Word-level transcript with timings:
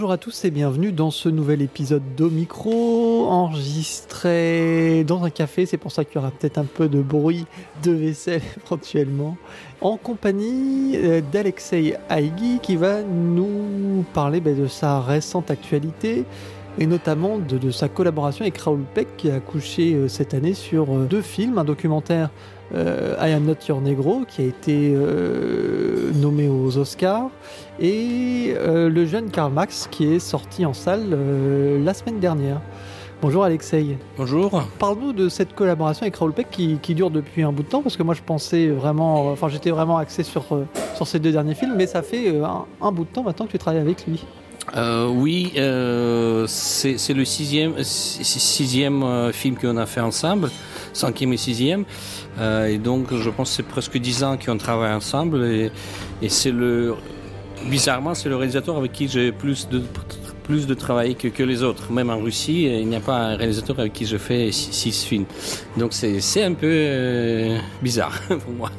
Bonjour 0.00 0.12
à 0.12 0.16
tous 0.16 0.46
et 0.46 0.50
bienvenue 0.50 0.92
dans 0.92 1.10
ce 1.10 1.28
nouvel 1.28 1.60
épisode 1.60 2.02
d'Omicro 2.16 3.26
enregistré 3.26 5.04
dans 5.04 5.24
un 5.24 5.28
café. 5.28 5.66
C'est 5.66 5.76
pour 5.76 5.92
ça 5.92 6.06
qu'il 6.06 6.14
y 6.14 6.18
aura 6.18 6.30
peut-être 6.30 6.56
un 6.56 6.64
peu 6.64 6.88
de 6.88 7.02
bruit 7.02 7.44
de 7.82 7.92
vaisselle 7.92 8.40
éventuellement. 8.66 9.36
En 9.82 9.98
compagnie 9.98 10.96
euh, 10.96 11.20
d'Alexei 11.30 11.96
Haïgui 12.08 12.60
qui 12.62 12.76
va 12.76 13.02
nous 13.02 14.06
parler 14.14 14.40
ben, 14.40 14.58
de 14.58 14.68
sa 14.68 15.02
récente 15.02 15.50
actualité 15.50 16.24
et 16.78 16.86
notamment 16.86 17.36
de, 17.36 17.70
sa 17.70 17.90
collaboration 17.90 18.44
avec 18.44 18.56
Raoul 18.56 18.84
Peck 18.94 19.18
qui 19.18 19.30
a 19.30 19.34
accouché 19.34 19.92
euh, 19.92 20.08
cette 20.08 20.32
année 20.32 20.54
sur 20.54 20.96
euh, 20.96 21.04
deux 21.04 21.20
films, 21.20 21.58
un 21.58 21.64
documentaire 21.64 22.30
I 22.72 23.30
Am 23.32 23.44
Not 23.44 23.66
Your 23.68 23.80
Negro 23.80 24.24
qui 24.28 24.42
a 24.42 24.44
été 24.44 24.94
nommé 26.14 26.48
aux 26.48 26.76
Oscars 26.78 27.30
et 27.80 28.54
le 28.64 29.06
jeune 29.06 29.30
Karl 29.30 29.52
Max 29.52 29.88
qui 29.90 30.12
est 30.12 30.18
sorti 30.18 30.64
en 30.64 30.72
salle 30.72 31.16
la 31.82 31.94
semaine 31.94 32.20
dernière. 32.20 32.60
Bonjour 33.22 33.44
Alexei. 33.44 33.98
Bonjour. 34.16 34.62
Parle-nous 34.78 35.12
de 35.12 35.28
cette 35.28 35.54
collaboration 35.54 36.04
avec 36.04 36.16
Raoul 36.16 36.32
Peck 36.32 36.48
qui, 36.50 36.94
dure 36.94 37.10
depuis 37.10 37.42
un 37.42 37.52
bout 37.52 37.62
de 37.62 37.68
temps, 37.68 37.82
parce 37.82 37.98
que 37.98 38.02
moi 38.02 38.14
je 38.14 38.22
pensais 38.22 38.68
vraiment, 38.68 39.30
enfin 39.30 39.50
j'étais 39.50 39.70
vraiment 39.70 39.98
axé 39.98 40.22
sur, 40.22 40.46
sur 40.94 41.06
ces 41.06 41.18
deux 41.18 41.32
derniers 41.32 41.54
films, 41.54 41.74
mais 41.76 41.86
ça 41.86 42.02
fait 42.02 42.32
un, 42.80 42.92
bout 42.92 43.04
de 43.04 43.10
temps 43.10 43.22
maintenant 43.22 43.44
que 43.44 43.50
tu 43.50 43.58
travailles 43.58 43.82
avec 43.82 44.06
lui. 44.06 44.24
Euh, 44.76 45.08
oui, 45.08 45.52
euh, 45.56 46.46
c'est 46.46 47.12
le 47.12 47.24
sixième, 47.24 47.82
sixième 47.82 49.02
euh, 49.02 49.32
film 49.32 49.56
qu'on 49.56 49.76
a 49.76 49.86
fait 49.86 50.00
ensemble, 50.00 50.50
cinquième 50.92 51.32
et 51.32 51.36
sixième. 51.36 51.84
Et 52.38 52.78
donc, 52.78 53.14
je 53.14 53.30
pense 53.30 53.50
que 53.50 53.56
c'est 53.56 53.62
presque 53.62 53.98
dix 53.98 54.22
ans 54.24 54.36
qu'on 54.36 54.56
travaille 54.56 54.92
ensemble. 54.92 55.44
Et, 55.44 55.70
c'est 56.28 56.52
le, 56.52 56.94
bizarrement, 57.68 58.14
c'est 58.14 58.28
le 58.28 58.36
réalisateur 58.36 58.76
avec 58.76 58.92
qui 58.92 59.08
j'ai 59.08 59.32
plus 59.32 59.68
de 59.68 59.82
plus 60.44 60.66
de 60.66 60.74
travail 60.74 61.14
que, 61.14 61.42
les 61.44 61.62
autres. 61.62 61.92
Même 61.92 62.10
en 62.10 62.18
Russie, 62.18 62.64
il 62.64 62.88
n'y 62.88 62.96
a 62.96 63.00
pas 63.00 63.18
un 63.18 63.36
réalisateur 63.36 63.78
avec 63.78 63.92
qui 63.92 64.04
je 64.04 64.16
fais 64.16 64.50
six, 64.50 65.04
films. 65.04 65.26
Donc 65.76 65.92
c'est 65.92 66.42
un 66.42 66.54
peu 66.54 67.56
bizarre 67.82 68.20
pour 68.28 68.52
moi. 68.52 68.70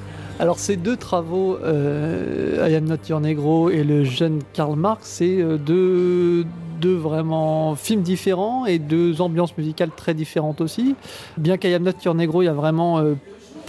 Alors 0.41 0.57
ces 0.57 0.75
deux 0.75 0.97
travaux, 0.97 1.59
euh, 1.63 2.67
I 2.67 3.13
Negro 3.21 3.69
et 3.69 3.83
le 3.83 4.03
jeune 4.03 4.39
Karl 4.53 4.75
Marx, 4.75 5.07
c'est 5.07 5.39
euh, 5.39 5.57
deux, 5.57 6.45
deux 6.81 6.95
vraiment 6.95 7.75
films 7.75 8.01
différents 8.01 8.65
et 8.65 8.79
deux 8.79 9.21
ambiances 9.21 9.55
musicales 9.55 9.91
très 9.95 10.15
différentes 10.15 10.59
aussi. 10.59 10.95
Bien 11.37 11.57
qu'I 11.57 11.75
Am 11.75 11.87
Negro, 12.15 12.41
il 12.41 12.45
y 12.45 12.47
a 12.47 12.53
vraiment 12.53 12.97
euh, 12.97 13.13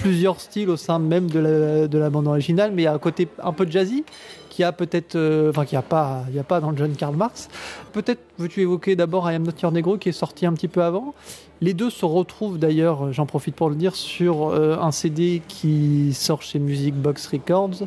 plusieurs 0.03 0.41
styles 0.41 0.69
au 0.69 0.77
sein 0.77 0.99
même 0.99 1.31
de 1.31 1.39
la, 1.39 1.89
de 1.89 1.99
la 1.99 2.11
bande 2.11 2.27
originale, 2.27 2.73
mais 2.75 2.83
il 2.83 2.85
y 2.87 2.89
a 2.89 2.93
un 2.93 2.99
côté 2.99 3.29
un 3.43 3.53
peu 3.53 3.71
jazzy 3.71 4.05
qui 4.51 4.65
a 4.65 4.73
peut-être, 4.73 5.15
euh, 5.15 5.51
enfin 5.51 5.65
qui 5.65 5.77
a 5.77 5.83
pas, 5.83 6.25
il 6.29 6.35
y 6.35 6.41
a 6.41 6.45
pas 6.45 6.61
dans 6.61 6.73
le 6.73 6.77
jeune 6.77 6.97
Karl 6.97 7.15
Marx. 7.15 7.49
Peut-être 7.93 8.21
veux-tu 8.37 8.63
évoquer 8.63 8.97
d'abord 8.97 9.31
I 9.31 9.37
Am 9.37 9.45
Not 9.45 9.53
Your 9.63 9.71
Negro 9.71 9.99
qui 9.99 10.09
est 10.09 10.13
sorti 10.13 10.45
un 10.45 10.53
petit 10.55 10.67
peu 10.67 10.83
avant. 10.83 11.15
Les 11.61 11.73
deux 11.73 11.89
se 11.89 12.05
retrouvent 12.05 12.59
d'ailleurs, 12.59 13.13
j'en 13.13 13.27
profite 13.27 13.55
pour 13.55 13.71
le 13.71 13.77
dire, 13.77 13.95
sur 13.95 14.49
euh, 14.49 14.77
un 14.81 14.91
CD 14.91 15.41
qui 15.47 16.13
sort 16.13 16.43
chez 16.43 16.59
Music 16.59 16.95
Box 16.95 17.29
Records 17.29 17.87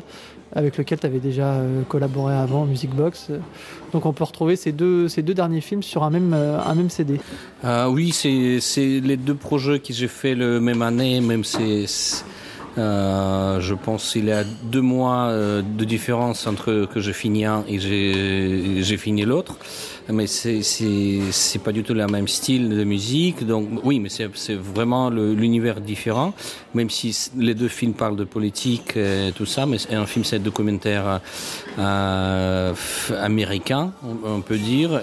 avec 0.54 0.78
lequel 0.78 0.98
tu 0.98 1.06
avais 1.06 1.18
déjà 1.18 1.54
euh, 1.54 1.82
collaboré 1.88 2.34
avant, 2.34 2.64
Music 2.64 2.90
Box. 2.90 3.30
Donc 3.92 4.06
on 4.06 4.12
peut 4.12 4.24
retrouver 4.24 4.56
ces 4.56 4.72
deux, 4.72 5.08
ces 5.08 5.22
deux 5.22 5.34
derniers 5.34 5.60
films 5.60 5.82
sur 5.82 6.02
un 6.02 6.10
même, 6.10 6.34
un 6.34 6.74
même 6.74 6.90
CD. 6.90 7.20
oui, 7.88 8.12
c'est 8.12 9.00
les 9.00 9.16
deux 9.16 9.34
projets 9.34 9.78
que 9.78 9.92
j'ai 9.92 10.08
fait 10.08 10.34
le 10.34 10.60
même 10.60 10.82
année, 10.82 11.20
même 11.20 11.44
c'est 11.44 11.86
euh, 12.78 13.60
je 13.60 13.74
pense 13.74 14.12
qu'il 14.12 14.26
y 14.26 14.32
a 14.32 14.44
deux 14.44 14.82
mois 14.82 15.28
euh, 15.28 15.62
de 15.62 15.84
différence 15.84 16.46
entre 16.46 16.86
que 16.92 17.00
je 17.00 17.12
finis 17.12 17.46
un 17.46 17.64
et 17.68 17.78
j'ai 17.78 18.96
fini 18.96 19.24
l'autre. 19.24 19.56
Mais 20.08 20.26
c'est 20.28 21.58
pas 21.64 21.72
du 21.72 21.82
tout 21.82 21.94
le 21.94 22.06
même 22.06 22.28
style 22.28 22.68
de 22.68 22.84
musique. 22.84 23.44
Donc 23.44 23.68
oui, 23.82 23.98
mais 23.98 24.08
c'est 24.08 24.54
vraiment 24.54 25.10
l'univers 25.10 25.80
différent. 25.80 26.32
Même 26.74 26.90
si 26.90 27.30
les 27.36 27.54
deux 27.54 27.68
films 27.68 27.94
parlent 27.94 28.16
de 28.16 28.24
politique 28.24 28.96
et 28.96 29.32
tout 29.34 29.46
ça, 29.46 29.66
mais 29.66 29.78
un 29.92 30.06
film 30.06 30.24
c'est 30.24 30.38
documentaire 30.38 31.20
euh, 31.78 32.74
américain, 33.20 33.92
on, 34.24 34.42
peut 34.42 34.58
dire. 34.58 35.00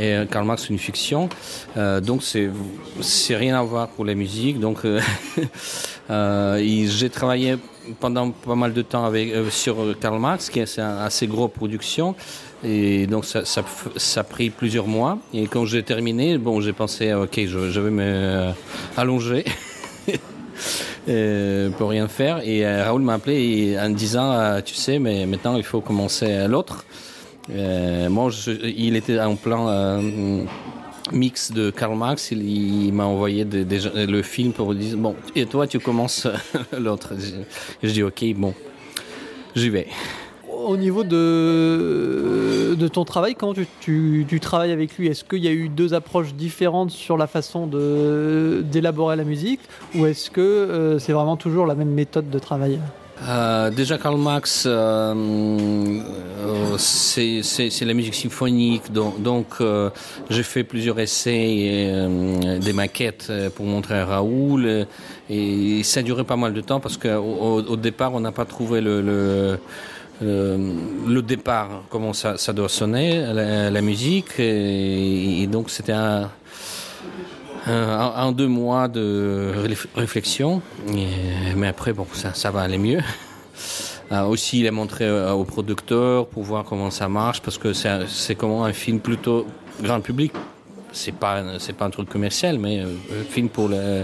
Et 0.00 0.26
Karl 0.30 0.46
Marx 0.46 0.70
une 0.70 0.78
fiction. 0.78 1.28
Euh, 1.76 2.00
donc 2.00 2.22
c'est 2.22 3.36
rien 3.36 3.58
à 3.58 3.62
voir 3.62 3.88
pour 3.88 4.04
la 4.04 4.14
musique. 4.14 4.58
Donc 4.58 4.84
euh, 4.84 5.00
euh 6.10 6.58
j'ai 6.86 7.10
travaillé 7.10 7.56
pendant 7.98 8.30
pas 8.30 8.54
mal 8.54 8.72
de 8.72 8.82
temps 8.82 9.04
avec 9.04 9.32
sur 9.50 9.98
Karl 10.00 10.18
Marx, 10.18 10.48
qui 10.48 10.60
est 10.60 10.78
une 10.78 10.84
assez 10.84 11.26
grosse 11.26 11.52
production. 11.52 12.14
Et 12.62 13.06
donc 13.06 13.24
ça, 13.24 13.42
a 14.16 14.24
pris 14.24 14.50
plusieurs 14.50 14.86
mois. 14.86 15.18
Et 15.32 15.46
quand 15.46 15.64
j'ai 15.64 15.82
terminé, 15.82 16.36
bon, 16.38 16.60
j'ai 16.60 16.74
pensé, 16.74 17.14
ok, 17.14 17.40
je, 17.46 17.70
je 17.70 17.80
vais 17.80 17.90
me 17.90 18.50
allonger. 18.96 19.44
pour 21.78 21.88
rien 21.88 22.06
faire. 22.06 22.46
Et 22.46 22.66
Raoul 22.82 23.02
m'a 23.02 23.14
appelé 23.14 23.76
en 23.80 23.90
disant, 23.90 24.60
tu 24.62 24.74
sais, 24.74 24.98
mais 24.98 25.26
maintenant 25.26 25.56
il 25.56 25.64
faut 25.64 25.80
commencer 25.80 26.46
l'autre. 26.46 26.84
Euh, 27.54 28.08
moi, 28.08 28.30
il 28.62 28.96
était 28.96 29.18
en 29.20 29.36
plan 29.36 29.68
euh, 29.68 30.44
mix 31.12 31.52
de 31.52 31.70
Karl 31.70 31.96
Marx. 31.96 32.30
Il, 32.32 32.92
m'a 32.92 33.04
envoyé 33.04 33.44
le 33.44 34.22
film 34.22 34.52
pour 34.52 34.74
dire 34.74 34.96
bon, 34.96 35.14
et 35.34 35.46
toi, 35.46 35.66
tu 35.66 35.78
commences 35.78 36.26
l'autre. 36.78 37.14
Je, 37.82 37.90
dis 37.90 38.02
ok, 38.02 38.24
bon, 38.36 38.54
j'y 39.54 39.70
vais. 39.70 39.88
Au 40.64 40.76
niveau 40.76 41.04
de, 41.04 42.74
de 42.74 42.88
ton 42.88 43.04
travail, 43.04 43.34
comment 43.34 43.54
tu, 43.54 44.26
tu, 44.28 44.40
travailles 44.40 44.72
avec 44.72 44.96
lui? 44.98 45.08
Est-ce 45.08 45.24
qu'il 45.24 45.42
y 45.42 45.48
a 45.48 45.52
eu 45.52 45.70
deux 45.70 45.94
approches 45.94 46.34
différentes 46.34 46.90
sur 46.90 47.16
la 47.16 47.26
façon 47.26 47.66
d'élaborer 47.66 49.16
la 49.16 49.24
musique? 49.24 49.60
Ou 49.94 50.06
est-ce 50.06 50.30
que 50.30 50.40
euh, 50.40 50.98
c'est 50.98 51.12
vraiment 51.12 51.36
toujours 51.36 51.66
la 51.66 51.74
même 51.74 51.90
méthode 51.90 52.28
de 52.28 52.38
travail? 52.38 52.78
Euh, 53.28 53.70
déjà 53.70 53.98
Karl 53.98 54.18
Marx, 54.18 54.64
euh, 54.66 55.14
euh, 55.14 56.78
c'est 56.78 57.84
la 57.84 57.94
musique 57.94 58.14
symphonique, 58.14 58.90
donc, 58.92 59.22
donc 59.22 59.46
j'ai 60.30 60.42
fait 60.42 60.64
plusieurs 60.64 60.98
essais, 60.98 61.36
et, 61.36 62.58
des 62.60 62.72
maquettes 62.72 63.30
pour 63.54 63.66
montrer 63.66 63.98
à 63.98 64.06
Raoul, 64.06 64.86
et, 65.28 65.82
ça 65.82 66.00
a 66.00 66.02
duré 66.02 66.24
pas 66.24 66.36
mal 66.36 66.54
de 66.54 66.60
temps 66.60 66.80
parce 66.80 66.96
qu'au 66.96 67.62
au 67.68 67.76
départ 67.76 68.14
on 68.14 68.20
n'a 68.20 68.32
pas 68.32 68.44
trouvé 68.44 68.80
le, 68.80 69.58
le 70.22 71.20
départ, 71.22 71.82
comment 71.90 72.12
ça, 72.12 72.52
doit 72.52 72.68
sonner, 72.68 73.22
la, 73.70 73.82
musique, 73.82 74.38
et 74.38 75.46
donc 75.46 75.68
c'était 75.70 75.92
un, 75.92 76.30
un, 77.70 78.32
deux 78.32 78.48
mois 78.48 78.88
de 78.88 79.52
réflexion, 79.94 80.62
mais 81.56 81.68
après, 81.68 81.92
bon, 81.92 82.06
ça, 82.12 82.50
va 82.50 82.62
aller 82.62 82.78
mieux. 82.78 83.00
Euh, 84.12 84.24
aussi, 84.24 84.58
il 84.58 84.66
a 84.66 84.72
montré 84.72 85.04
euh, 85.04 85.30
au 85.30 85.44
pour 85.44 86.42
voir 86.42 86.64
comment 86.64 86.90
ça 86.90 87.08
marche, 87.08 87.40
parce 87.42 87.58
que 87.58 87.72
c'est 87.72 88.34
comment 88.34 88.64
un 88.64 88.72
film 88.72 88.98
plutôt 88.98 89.46
grand 89.80 90.00
public. 90.00 90.32
C'est 90.90 91.14
pas 91.14 91.44
c'est 91.60 91.76
pas 91.76 91.84
un 91.84 91.90
truc 91.90 92.08
commercial, 92.08 92.58
mais 92.58 92.80
euh, 92.80 92.86
un 93.20 93.24
film 93.30 93.48
pour 93.48 93.68
le 93.68 94.02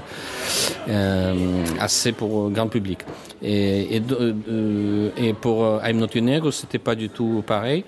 assez 1.80 2.12
pour 2.12 2.50
grand 2.50 2.68
public. 2.68 3.00
Et, 3.42 3.96
et, 3.96 4.02
et 5.16 5.32
pour 5.32 5.80
I'm 5.84 5.98
Not 5.98 6.14
Your 6.14 6.52
c'était 6.54 6.78
pas 6.78 6.94
du 6.94 7.08
tout 7.08 7.42
pareil 7.44 7.84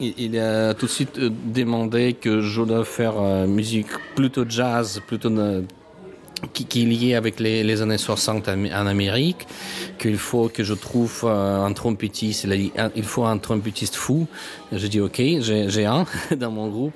il 0.00 0.38
a 0.38 0.74
tout 0.74 0.86
de 0.86 0.90
suite 0.90 1.18
euh, 1.18 1.30
demandé 1.44 2.14
que 2.14 2.40
je 2.40 2.62
dois 2.62 2.84
faire 2.84 3.20
euh, 3.20 3.46
musique 3.46 3.88
plutôt 4.14 4.44
jazz, 4.48 5.00
plutôt 5.06 5.30
qui, 6.52 6.64
qui, 6.64 6.82
est 6.82 6.86
lié 6.86 7.14
avec 7.14 7.40
les, 7.40 7.62
les, 7.62 7.82
années 7.82 7.98
60 7.98 8.48
en 8.48 8.86
Amérique, 8.86 9.46
qu'il 9.98 10.18
faut 10.18 10.48
que 10.48 10.64
je 10.64 10.74
trouve 10.74 11.22
euh, 11.24 11.64
un 11.64 11.72
trompettiste, 11.72 12.46
il 12.96 13.02
faut 13.02 13.24
un 13.24 13.38
trompettiste 13.38 13.94
fou. 13.94 14.26
Je 14.72 14.86
dis 14.86 15.00
ok, 15.00 15.20
j'ai 15.40 15.86
un 15.86 16.06
dans 16.36 16.50
mon 16.50 16.68
groupe. 16.68 16.94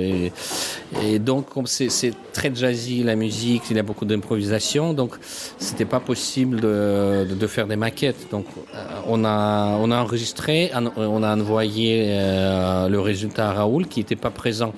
et, 0.00 1.18
donc 1.18 1.48
comme 1.50 1.66
c'est 1.66 2.14
très 2.32 2.54
jazzy 2.54 3.02
la 3.02 3.16
musique, 3.16 3.64
il 3.70 3.76
y 3.76 3.80
a 3.80 3.82
beaucoup 3.82 4.04
d'improvisation, 4.04 4.92
donc 4.92 5.16
c'était 5.58 5.84
pas 5.84 6.00
possible 6.00 6.60
de, 6.60 7.26
de, 7.28 7.46
faire 7.46 7.66
des 7.66 7.76
maquettes. 7.76 8.30
Donc 8.30 8.46
euh, 8.74 8.78
on 9.06 9.24
a 9.24 9.76
on 9.80 9.90
a 9.90 10.00
enregistré, 10.00 10.70
on 10.96 11.22
a 11.22 11.36
envoyé 11.36 12.06
euh, 12.08 12.88
le 12.88 13.00
résultat 13.00 13.50
à 13.50 13.52
Raoul 13.52 13.86
qui 13.86 14.00
n'était 14.00 14.16
pas 14.16 14.30
présent 14.30 14.72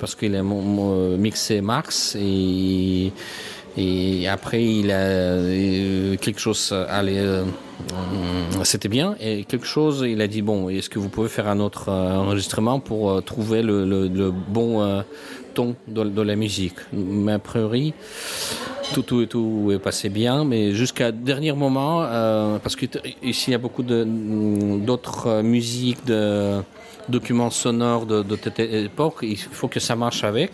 parce 0.00 0.14
qu'il 0.14 0.34
a 0.34 0.42
mixé 0.42 1.60
Marx 1.60 2.16
et 2.18 3.12
et 3.76 4.28
après, 4.28 4.64
il 4.64 4.90
a 4.90 4.94
euh, 4.94 6.16
quelque 6.16 6.38
chose 6.40 6.72
allait, 6.88 7.18
euh, 7.18 7.44
c'était 8.62 8.88
bien. 8.88 9.16
Et 9.20 9.44
quelque 9.44 9.66
chose, 9.66 10.04
il 10.06 10.20
a 10.20 10.28
dit 10.28 10.42
bon, 10.42 10.68
est-ce 10.68 10.88
que 10.88 10.98
vous 10.98 11.08
pouvez 11.08 11.28
faire 11.28 11.48
un 11.48 11.58
autre 11.58 11.88
euh, 11.88 12.16
enregistrement 12.16 12.78
pour 12.78 13.22
trouver 13.24 13.62
le, 13.62 13.84
le, 13.84 14.06
le 14.08 14.30
bon 14.30 15.02
ton 15.54 15.74
de, 15.88 16.04
de, 16.04 16.22
la 16.22 16.36
musique? 16.36 16.76
Mais 16.92 17.32
a 17.32 17.38
priori, 17.40 17.94
tout, 18.92 19.02
tout, 19.02 19.26
tout 19.26 19.70
est 19.72 19.78
passé 19.78 20.08
bien, 20.08 20.44
mais 20.44 20.72
jusqu'à 20.72 21.10
dernier 21.10 21.52
moment, 21.52 22.04
euh, 22.04 22.58
parce 22.58 22.76
que 22.76 22.86
ici 23.22 23.50
il 23.50 23.52
y 23.52 23.54
a 23.54 23.58
beaucoup 23.58 23.82
d'autres 23.82 25.42
musiques, 25.42 26.04
de 26.06 26.60
documents 27.08 27.50
sonores 27.50 28.06
de, 28.06 28.22
de, 28.22 28.38
cette 28.42 28.60
époque, 28.60 29.18
il 29.22 29.36
faut 29.36 29.68
que 29.68 29.80
ça 29.80 29.96
marche 29.96 30.24
avec. 30.24 30.52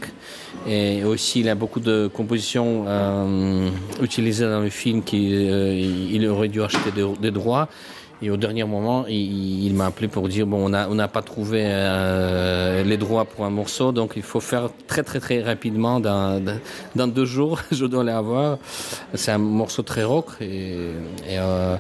Et 0.67 1.05
aussi 1.05 1.41
il 1.41 1.49
a 1.49 1.55
beaucoup 1.55 1.81
de 1.81 2.09
compositions 2.13 2.85
euh, 2.87 3.71
utilisées 4.03 4.45
dans 4.45 4.61
le 4.61 4.71
film 4.71 5.03
qu'il 5.03 6.27
aurait 6.29 6.49
dû 6.49 6.63
acheter 6.63 6.91
des 7.21 7.31
droits. 7.31 7.69
Et 8.23 8.31
au 8.31 8.37
dernier 8.37 8.65
moment, 8.65 9.07
il, 9.09 9.73
m'a 9.75 9.87
appelé 9.87 10.09
pour 10.09 10.29
dire 10.29 10.47
bon, 10.47 10.67
on 10.67 10.95
n'a 10.95 11.09
pas 11.09 11.23
trouvé 11.23 11.63
euh, 11.65 12.83
les 12.83 12.99
droits 12.99 13.25
pour 13.25 13.47
un 13.47 13.51
morceau, 13.51 13.93
donc 13.93 14.13
il 14.17 14.23
faut 14.23 14.41
faire 14.41 14.69
très 14.87 15.03
très 15.03 15.21
très 15.21 15.43
rapidement. 15.43 16.01
Dans, 16.01 16.43
dans 16.95 17.07
deux 17.07 17.25
jours, 17.25 17.61
je 17.73 17.87
dois 17.87 18.05
l'avoir. 18.05 18.59
C'est 19.15 19.33
un 19.33 19.39
morceau 19.39 19.83
très 19.83 20.05
rock 20.05 20.27
et, 20.41 20.73
et, 21.29 21.39
euh, 21.39 21.77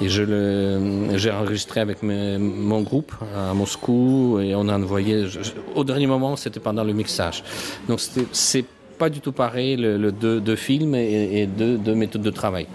je 0.00 0.22
le 0.22 1.18
j'ai 1.18 1.30
enregistré 1.30 1.80
avec 1.80 2.02
mon 2.02 2.80
groupe 2.80 3.12
à 3.36 3.52
Moscou 3.52 4.40
et 4.40 4.54
on 4.54 4.68
a 4.68 4.76
envoyé. 4.78 5.26
Au 5.74 5.84
dernier 5.84 6.06
moment, 6.06 6.36
c'était 6.36 6.60
pendant 6.60 6.84
le 6.84 6.94
mixage. 6.94 7.44
Donc 7.86 8.00
c'est 8.32 8.64
pas 8.98 9.10
du 9.10 9.20
tout 9.20 9.32
pareil 9.32 9.76
le 9.76 10.10
deux, 10.10 10.40
deux 10.40 10.56
films 10.56 10.94
et, 10.94 11.42
et 11.42 11.46
deux, 11.46 11.76
deux 11.76 11.94
méthodes 11.94 12.22
de 12.22 12.30
travail. 12.30 12.66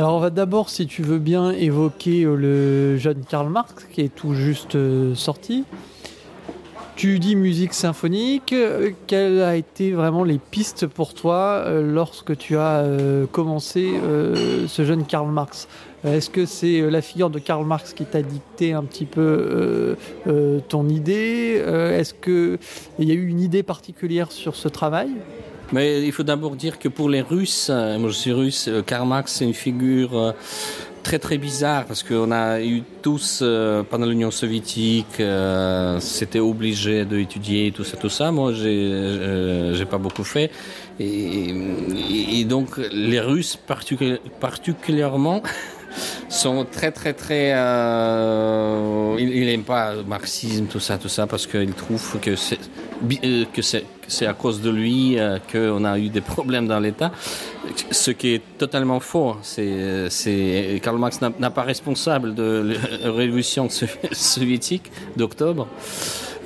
Alors 0.00 0.14
on 0.14 0.18
va 0.18 0.30
d'abord, 0.30 0.70
si 0.70 0.86
tu 0.86 1.02
veux 1.02 1.18
bien, 1.18 1.50
évoquer 1.50 2.22
euh, 2.22 2.34
le 2.34 2.96
jeune 2.96 3.22
Karl 3.28 3.50
Marx 3.50 3.84
qui 3.92 4.00
est 4.00 4.08
tout 4.08 4.32
juste 4.32 4.74
euh, 4.74 5.14
sorti. 5.14 5.64
Tu 6.96 7.18
dis 7.18 7.36
musique 7.36 7.74
symphonique, 7.74 8.54
euh, 8.54 8.92
quelles 9.06 9.42
a 9.42 9.56
été 9.56 9.92
vraiment 9.92 10.24
les 10.24 10.38
pistes 10.38 10.86
pour 10.86 11.12
toi 11.12 11.66
lorsque 11.82 12.34
tu 12.38 12.56
as 12.56 12.82
commencé 13.30 13.92
ce 14.66 14.84
jeune 14.86 15.04
Karl 15.04 15.30
Marx? 15.30 15.68
Est-ce 16.02 16.30
que 16.30 16.46
c'est 16.46 16.80
la 16.90 17.02
figure 17.02 17.28
de 17.28 17.38
Karl 17.38 17.66
Marx 17.66 17.92
qui 17.92 18.06
t'a 18.06 18.22
dicté 18.22 18.72
un 18.72 18.84
petit 18.84 19.04
peu 19.04 19.96
ton 20.70 20.88
idée? 20.88 21.62
Est-ce 21.66 22.14
qu'il 22.14 23.06
y 23.06 23.10
a 23.10 23.14
eu 23.14 23.26
une 23.26 23.40
idée 23.40 23.62
particulière 23.62 24.32
sur 24.32 24.56
ce 24.56 24.68
travail? 24.68 25.10
Mais 25.72 26.02
il 26.02 26.12
faut 26.12 26.22
d'abord 26.24 26.56
dire 26.56 26.78
que 26.78 26.88
pour 26.88 27.08
les 27.08 27.20
Russes, 27.20 27.70
moi 27.70 28.08
je 28.08 28.14
suis 28.14 28.32
russe, 28.32 28.68
Karl 28.86 29.06
Marx 29.06 29.34
c'est 29.34 29.44
une 29.44 29.54
figure 29.54 30.18
euh, 30.18 30.32
très 31.02 31.18
très 31.18 31.38
bizarre 31.38 31.84
parce 31.86 32.02
qu'on 32.02 32.30
a 32.30 32.60
eu 32.60 32.82
tous 33.02 33.40
euh, 33.42 33.82
pendant 33.82 34.06
l'Union 34.06 34.30
soviétique, 34.30 35.20
euh, 35.20 35.98
c'était 36.00 36.38
obligé 36.38 37.04
d'étudier 37.04 37.72
tout 37.72 37.84
ça, 37.84 37.96
tout 37.96 38.08
ça. 38.08 38.30
Moi 38.30 38.52
j'ai 38.52 38.90
euh, 38.92 39.84
pas 39.86 39.98
beaucoup 39.98 40.24
fait. 40.24 40.50
Et, 40.98 42.44
donc 42.44 42.76
les 42.92 43.20
Russes 43.20 43.56
particu 43.56 44.18
particulièrement 44.40 45.42
sont 46.28 46.66
très 46.70 46.90
très 46.90 47.12
très 47.12 47.52
euh, 47.54 49.16
il 49.18 49.46
n'aime 49.46 49.62
pas 49.62 49.94
le 49.94 50.02
marxisme 50.02 50.66
tout 50.66 50.80
ça 50.80 50.98
tout 50.98 51.08
ça 51.08 51.26
parce 51.26 51.46
qu'il 51.46 51.72
trouve 51.74 52.18
que 52.20 52.34
c'est 52.36 52.58
que 53.54 53.62
c'est 53.62 53.84
c'est 54.10 54.26
à 54.26 54.34
cause 54.34 54.60
de 54.60 54.70
lui 54.70 55.18
euh, 55.18 55.38
qu'on 55.50 55.84
a 55.84 55.98
eu 55.98 56.08
des 56.08 56.20
problèmes 56.20 56.66
dans 56.66 56.80
l'état. 56.80 57.12
Ce 57.90 58.10
qui 58.10 58.34
est 58.34 58.42
totalement 58.58 59.00
faux 59.00 59.36
c'est 59.42 60.08
c'est 60.10 60.80
Karl 60.82 60.98
Marx 60.98 61.20
n'a 61.20 61.50
pas 61.50 61.62
responsable 61.62 62.34
de 62.34 62.76
la 63.04 63.12
révolution 63.12 63.68
soviétique 64.12 64.90
d'octobre. 65.16 65.68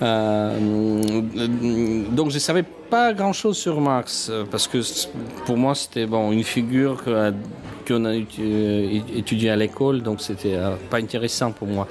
Euh, 0.02 1.22
donc 2.10 2.30
je 2.30 2.38
savais 2.38 2.64
pas 2.90 3.12
grand 3.12 3.32
chose 3.32 3.56
sur 3.56 3.80
Marx 3.80 4.30
parce 4.50 4.66
que 4.66 4.78
pour 5.46 5.56
moi 5.56 5.74
c'était 5.74 6.06
bon 6.06 6.32
une 6.32 6.44
figure 6.44 7.02
qu'on 7.86 8.04
a 8.04 8.14
euh, 8.14 9.00
étudié 9.14 9.50
à 9.50 9.56
l'école 9.56 10.02
donc 10.02 10.20
c'était 10.20 10.54
euh, 10.54 10.76
pas 10.90 10.98
intéressant 10.98 11.52
pour 11.52 11.68
moi. 11.68 11.86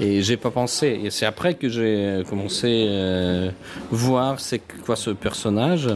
Et 0.00 0.22
j'ai 0.22 0.36
pas 0.36 0.50
pensé. 0.50 1.00
Et 1.04 1.10
c'est 1.10 1.26
après 1.26 1.54
que 1.54 1.68
j'ai 1.68 2.22
commencé 2.28 2.86
euh, 2.88 3.50
voir 3.90 4.40
c'est 4.40 4.60
quoi 4.84 4.96
ce 4.96 5.10
personnage. 5.10 5.88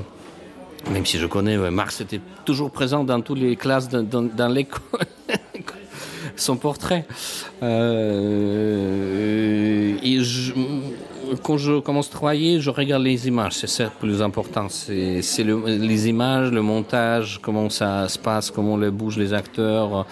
Même 0.90 1.06
si 1.06 1.18
je 1.18 1.26
connais 1.26 1.56
Marx 1.70 2.00
était 2.00 2.20
toujours 2.44 2.72
présent 2.72 3.04
dans 3.04 3.20
toutes 3.20 3.38
les 3.38 3.54
classes 3.54 3.88
dans, 3.88 4.48
l'école. 4.48 4.80
Son 6.36 6.56
portrait 6.56 7.06
quand 11.42 11.56
je 11.56 11.80
commence 11.80 12.08
à 12.08 12.12
travailler 12.12 12.60
je 12.60 12.70
regarde 12.70 13.02
les 13.02 13.28
images. 13.28 13.54
C'est 13.54 13.68
ça 13.68 13.90
plus 13.90 14.22
important. 14.22 14.68
C'est 14.68 15.22
les 15.44 16.08
images 16.08 16.50
le 16.50 16.62
montage 16.62 17.38
comment 17.42 17.70
ça 17.70 18.08
se 18.08 18.18
passe 18.18 18.50
comment 18.50 18.76
les 18.76 18.90
bougent 18.90 19.18
les 19.18 19.32
acteurs. 19.32 20.06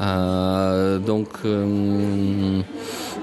Euh, 0.00 0.98
donc 0.98 1.28
euh, 1.44 2.62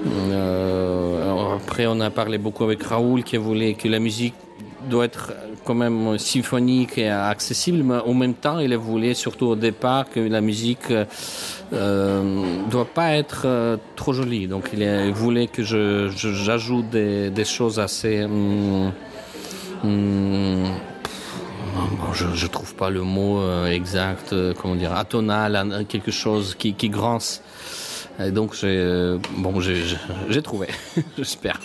euh, 0.06 1.56
après 1.56 1.86
on 1.86 2.00
a 2.00 2.10
parlé 2.10 2.38
beaucoup 2.38 2.64
avec 2.64 2.82
Raoul 2.82 3.22
qui 3.22 3.36
voulait 3.36 3.74
que 3.74 3.88
la 3.88 3.98
musique 3.98 4.34
doit 4.88 5.04
être 5.04 5.32
quand 5.64 5.74
même 5.74 6.18
symphonique 6.18 6.98
et 6.98 7.10
accessible 7.10 7.82
mais 7.82 7.96
en 7.96 8.14
même 8.14 8.34
temps 8.34 8.58
il 8.58 8.74
voulait 8.76 9.14
surtout 9.14 9.46
au 9.46 9.56
départ 9.56 10.08
que 10.08 10.20
la 10.20 10.40
musique 10.40 10.92
euh, 11.72 12.62
doit 12.70 12.84
pas 12.84 13.12
être 13.12 13.42
euh, 13.44 13.76
trop 13.96 14.12
jolie. 14.12 14.46
Donc 14.46 14.70
il, 14.72 14.82
il 14.82 15.12
voulait 15.12 15.46
que 15.46 15.62
je 15.62 16.10
j'ajoute 16.16 16.90
des, 16.90 17.44
choses 17.44 17.78
assez 17.78 18.24
hum, 18.24 18.92
hum, 19.84 20.64
Bon, 21.72 22.12
je, 22.12 22.26
je 22.34 22.46
trouve 22.46 22.74
pas 22.74 22.90
le 22.90 23.02
mot 23.02 23.40
euh, 23.40 23.66
exact 23.66 24.32
euh, 24.32 24.52
comment 24.60 24.74
dire 24.74 24.92
atonal 24.92 25.86
quelque 25.88 26.10
chose 26.10 26.54
qui, 26.54 26.72
grince. 26.72 27.42
Et 28.18 28.32
donc 28.32 28.54
bon 29.38 29.60
j'ai 29.60 30.42
trouvé 30.42 30.66
j'espère 31.16 31.58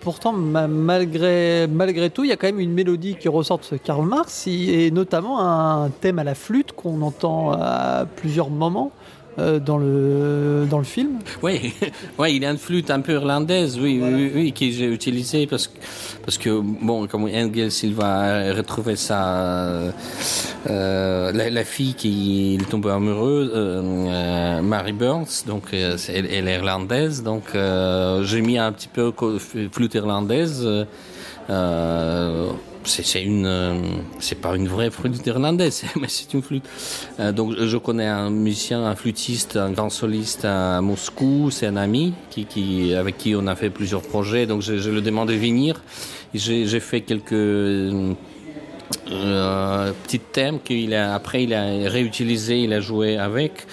pourtant 0.00 0.32
malgré 0.32 1.68
tout 2.12 2.24
il 2.24 2.28
ya 2.28 2.36
quand 2.36 2.46
même 2.46 2.60
une 2.60 2.72
mélodie 2.72 3.16
qui 3.16 3.28
ressort 3.28 3.60
de 3.70 3.76
Karl 3.76 4.06
Marx 4.06 4.46
et 4.46 4.90
notamment 4.90 5.40
un 5.40 5.90
thème 5.90 6.18
à 6.18 6.24
la 6.24 6.34
flûte 6.34 6.72
qu'on 6.72 7.02
entend 7.02 7.52
à 7.52 8.06
plusieurs 8.16 8.50
moments 8.50 8.92
dans 9.60 9.78
le 9.78 10.66
dans 10.68 10.78
le 10.78 10.84
film. 10.84 11.18
Oui 11.42 11.72
il 12.28 12.44
a 12.44 12.50
une 12.50 12.58
flûte 12.58 12.90
un 12.90 13.00
peu 13.00 13.12
irlandaise 13.12 13.78
oui 13.80 14.00
oui, 14.02 14.32
oui 14.34 14.52
qui 14.52 14.72
j'ai 14.72 14.86
utilisé 14.86 15.46
parce 15.46 15.66
que 15.66 15.78
parce 16.24 16.38
que 16.38 16.60
bon 16.60 17.06
comme 17.06 17.24
Engel 17.24 17.70
s'il 17.70 17.94
va 17.94 18.52
retrouver 18.52 18.96
sa 18.96 19.92
euh, 20.68 21.32
la, 21.32 21.50
la 21.50 21.64
fille 21.64 21.94
qui 21.94 22.54
il 22.54 22.66
tombe 22.66 22.86
amoureux 22.86 23.50
euh, 23.54 23.82
euh, 24.08 24.62
Mary 24.62 24.92
Burns 24.92 25.44
donc 25.46 25.72
euh, 25.72 25.96
elle, 26.08 26.48
est 26.48 26.54
irlandaise 26.54 27.22
donc 27.22 27.44
euh, 27.54 28.22
j'ai 28.24 28.42
mis 28.42 28.58
un 28.58 28.72
petit 28.72 28.88
peu 28.88 29.12
flûte 29.72 29.94
irlandaise 29.94 30.66
euh, 31.48 32.52
c'est 32.84 33.22
une 33.22 33.46
euh, 33.46 33.74
pas 34.40 34.56
une 34.56 34.68
vraie 34.68 34.90
flûte 34.90 35.26
irlandaise 35.26 35.84
mais 36.00 36.08
c'est 36.08 36.32
une 36.34 36.42
flûte. 36.42 36.64
Euh, 37.18 37.32
donc 37.32 37.54
je 37.58 37.76
connais 37.76 38.06
un 38.06 38.30
musicien 38.30 38.84
un 38.84 38.94
flûtiste 38.96 39.56
un 39.56 39.70
grand 39.70 39.90
soliste 39.90 40.44
à 40.44 40.80
moscou 40.80 41.50
c'est 41.50 41.66
un 41.66 41.76
ami 41.76 42.14
qui 42.30 42.94
avec 42.94 43.18
qui 43.18 43.34
on 43.34 43.46
a 43.46 43.54
fait 43.54 43.70
plusieurs 43.70 44.02
projets. 44.02 44.46
Donc 44.46 44.62
je, 44.62 44.78
je 44.78 44.90
le 44.90 45.00
demande 45.00 45.28
de 45.28 45.34
venir. 45.34 45.82
J'ai 46.32 46.80
fait 46.80 47.00
quelques 47.00 47.32
euh, 47.32 48.14
petits 50.04 50.20
thèmes 50.20 50.60
qu'il 50.60 50.94
a 50.94 51.14
après 51.14 51.44
il 51.44 51.54
a 51.54 51.64
réutilisé 51.88 52.62
il 52.62 52.72
a 52.72 52.80
joué 52.80 53.18
avec. 53.18 53.66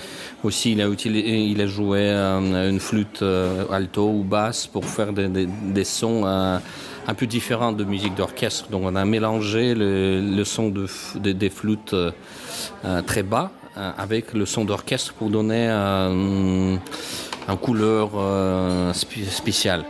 Aussi 0.44 0.74
il 0.74 0.82
a 0.82 0.88
utilisé 0.88 1.44
il 1.44 1.62
a 1.62 1.68
joué 1.68 2.10
une 2.10 2.80
flûte 2.80 3.24
alto 3.72 4.10
ou 4.10 4.24
basse 4.24 4.68
pour 4.68 4.86
faire 4.86 5.14
des, 5.14 5.28
des, 5.28 5.48
des 5.48 5.84
sons 5.84 6.26
un 7.08 7.14
peu 7.14 7.26
différent 7.26 7.72
de 7.72 7.84
musique 7.84 8.16
d'orchestre. 8.16 8.70
Donc 8.70 8.84
on 8.86 8.96
a 8.96 9.06
mélangé 9.06 9.74
le, 9.74 10.22
le 10.22 10.44
son 10.44 10.70
de, 10.70 10.88
de 11.16 11.32
des 11.32 11.50
flûtes 11.50 11.94
euh, 11.94 12.12
très 13.06 13.24
bas 13.24 13.52
euh, 13.78 13.92
avec 13.98 14.34
le 14.34 14.46
son 14.46 14.66
d'orchestre 14.66 15.14
pour 15.14 15.30
donner 15.30 15.68
euh, 15.70 16.76
un 17.48 17.58
couleur 17.58 18.12
euh, 18.16 18.94
spéciale 18.94 19.86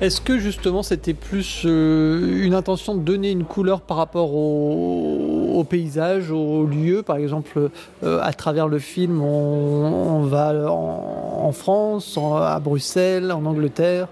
Est-ce 0.00 0.20
que 0.20 0.38
justement 0.38 0.84
c'était 0.84 1.12
plus 1.12 1.62
euh, 1.64 2.44
une 2.44 2.54
intention 2.54 2.94
de 2.94 3.00
donner 3.00 3.32
une 3.32 3.42
couleur 3.42 3.80
par 3.80 3.96
rapport 3.96 4.32
au, 4.32 5.66
paysage, 5.68 6.30
au 6.30 6.64
lieu? 6.66 7.02
Par 7.02 7.16
exemple, 7.16 7.70
euh, 8.04 8.20
à 8.22 8.32
travers 8.32 8.68
le 8.68 8.78
film, 8.78 9.20
on, 9.20 10.20
va 10.20 10.54
en, 10.70 11.50
France, 11.50 12.16
à 12.16 12.60
Bruxelles, 12.60 13.32
en 13.32 13.44
Angleterre. 13.44 14.06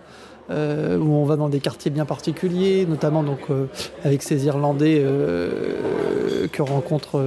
Euh, 0.48 0.96
où 0.96 1.12
on 1.12 1.24
va 1.24 1.34
dans 1.34 1.48
des 1.48 1.58
quartiers 1.58 1.90
bien 1.90 2.04
particuliers, 2.04 2.86
notamment 2.88 3.24
donc 3.24 3.48
avec 4.04 4.22
ces 4.22 4.46
Irlandais 4.46 5.04
que 6.52 6.62
rencontre 6.62 7.20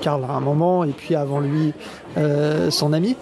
Karl 0.00 0.22
à 0.22 0.34
un 0.34 0.40
moment, 0.40 0.84
et 0.84 0.92
puis 0.92 1.16
avant 1.16 1.40
lui 1.40 1.72
son 2.70 2.92
ami. 2.92 3.16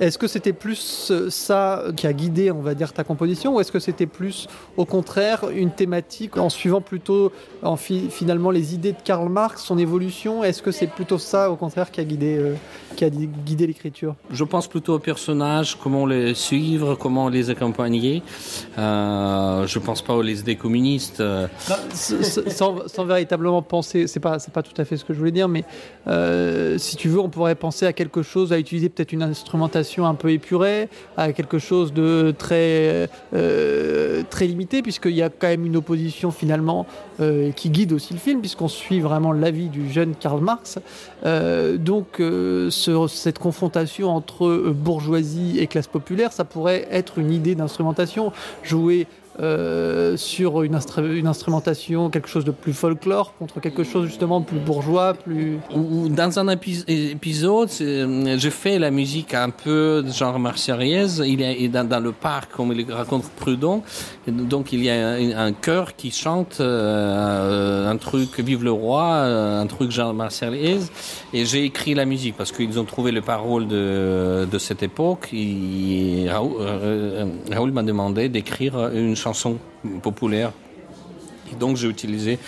Est-ce 0.00 0.16
que 0.16 0.28
c'était 0.28 0.52
plus 0.52 1.10
euh, 1.10 1.28
ça 1.28 1.84
qui 1.96 2.06
a 2.06 2.12
guidé, 2.12 2.50
on 2.52 2.60
va 2.60 2.74
dire, 2.74 2.92
ta 2.92 3.02
composition, 3.02 3.56
ou 3.56 3.60
est-ce 3.60 3.72
que 3.72 3.80
c'était 3.80 4.06
plus, 4.06 4.46
au 4.76 4.84
contraire, 4.84 5.46
une 5.52 5.72
thématique 5.72 6.36
en 6.36 6.48
suivant 6.48 6.80
plutôt, 6.80 7.32
en 7.62 7.76
finalement, 7.76 8.50
les 8.50 8.74
idées 8.74 8.92
de 8.92 9.02
Karl 9.02 9.28
Marx, 9.28 9.64
son 9.64 9.76
évolution? 9.76 10.44
Est-ce 10.44 10.62
que 10.62 10.70
c'est 10.70 10.86
plutôt 10.86 11.18
ça, 11.18 11.50
au 11.50 11.56
contraire, 11.56 11.90
qui 11.90 12.00
a 12.00 12.04
guidé, 12.04 12.36
euh, 12.36 12.54
qui 12.94 13.04
a 13.04 13.10
guidé 13.10 13.66
l'écriture? 13.66 14.14
Je 14.30 14.44
pense 14.44 14.68
plutôt 14.68 14.94
aux 14.94 14.98
personnages, 15.00 15.76
comment 15.76 16.06
les 16.06 16.34
suivre, 16.34 16.94
comment 16.94 17.28
les 17.28 17.50
accompagner. 17.50 18.22
Euh, 18.78 19.66
je 19.66 19.78
pense 19.80 20.02
pas 20.02 20.14
aux 20.14 20.22
idées 20.22 20.56
communistes. 20.56 21.22
sans, 21.92 23.04
véritablement 23.04 23.62
penser, 23.62 24.06
c'est 24.06 24.20
pas, 24.20 24.38
pas 24.52 24.62
tout 24.62 24.80
à 24.80 24.84
fait 24.84 24.96
ce 24.96 25.04
que 25.04 25.12
je 25.12 25.18
voulais 25.18 25.32
dire, 25.32 25.48
mais 25.48 25.64
euh, 26.06 26.78
si 26.78 26.96
tu 26.96 27.08
veux, 27.08 27.20
on 27.20 27.28
pourrait 27.28 27.54
penser 27.54 27.86
à 27.86 27.92
quelque 27.92 28.22
chose, 28.22 28.52
à 28.52 28.58
utiliser 28.58 28.88
peut-être 28.88 29.12
une 29.12 29.22
instrumentation 29.22 29.87
un 29.96 30.14
peu 30.14 30.30
épurée, 30.30 30.88
à 31.16 31.32
quelque 31.32 31.58
chose 31.58 31.92
de 31.92 32.34
très, 32.36 33.08
euh, 33.34 34.22
très 34.30 34.46
limité, 34.46 34.82
puisqu'il 34.82 35.12
y 35.12 35.22
a 35.22 35.30
quand 35.30 35.48
même 35.48 35.64
une 35.64 35.76
opposition 35.76 36.30
finalement 36.30 36.86
euh, 37.20 37.50
qui 37.52 37.70
guide 37.70 37.92
aussi 37.92 38.12
le 38.12 38.18
film, 38.18 38.40
puisqu'on 38.40 38.68
suit 38.68 39.00
vraiment 39.00 39.32
l'avis 39.32 39.68
du 39.68 39.90
jeune 39.90 40.14
Karl 40.14 40.40
Marx. 40.40 40.78
Euh, 41.24 41.76
donc 41.76 42.22
cette 43.10 43.38
confrontation 43.38 44.10
entre 44.10 44.72
bourgeoisie 44.74 45.58
et 45.58 45.66
classe 45.66 45.86
populaire, 45.86 46.32
ça 46.32 46.44
pourrait 46.44 46.86
être 46.90 47.18
une 47.18 47.32
idée 47.32 47.54
d'instrumentation, 47.54 48.32
jouer 48.62 49.06
euh, 49.40 50.16
sur 50.16 50.62
une, 50.64 50.74
instrumentation, 50.74 52.10
quelque 52.10 52.28
chose 52.28 52.44
de 52.44 52.50
plus 52.50 52.72
folklore 52.72 53.34
contre 53.38 53.60
quelque 53.60 53.84
chose 53.84 54.06
justement 54.06 54.42
plus 54.42 54.58
bourgeois, 54.58 55.14
plus. 55.14 55.58
Dans 56.10 56.40
un 56.40 56.48
épisode, 56.48 57.68
je 57.70 58.48
fais 58.50 58.80
la 58.80 58.90
musique 58.90 59.34
un 59.34 59.50
peu 59.50 60.04
genre 60.10 60.40
marseillaise. 60.40 61.22
Il 61.24 61.40
est 61.40 61.68
dans, 61.68 62.02
le 62.02 62.10
parc, 62.10 62.50
comme 62.50 62.72
il 62.72 62.92
raconte 62.92 63.30
Prudon. 63.30 63.82
donc 64.26 64.72
il 64.72 64.82
y 64.82 64.90
a 64.90 65.12
un, 65.12 65.52
chœur 65.52 65.94
qui 65.94 66.10
chante 66.10 66.58
euh, 66.60 67.88
un 67.88 67.96
truc 67.96 68.40
Vive 68.40 68.64
le 68.64 68.72
roi, 68.72 69.04
euh, 69.04 69.62
un 69.62 69.66
truc 69.68 69.92
genre 69.92 70.14
marseillaise. 70.14 70.90
Et 71.32 71.44
j'ai 71.44 71.62
écrit 71.64 71.94
la 71.94 72.06
musique 72.06 72.36
parce 72.36 72.50
qu'ils 72.50 72.80
ont 72.80 72.84
trouvé 72.84 73.12
les 73.12 73.20
paroles 73.20 73.68
de, 73.68 74.48
de 74.50 74.58
cette 74.58 74.82
époque. 74.82 75.28
Et 75.32 76.26
Raoul, 76.28 76.56
Raoul 77.52 77.70
m'a 77.70 77.84
demandé 77.84 78.28
d'écrire 78.28 78.88
une 78.92 79.14
chanson 79.14 79.27
chanson 79.28 79.58
populaire. 80.02 80.52
Et 81.52 81.56
donc 81.56 81.76
j'ai 81.76 81.88
utilisé. 81.88 82.38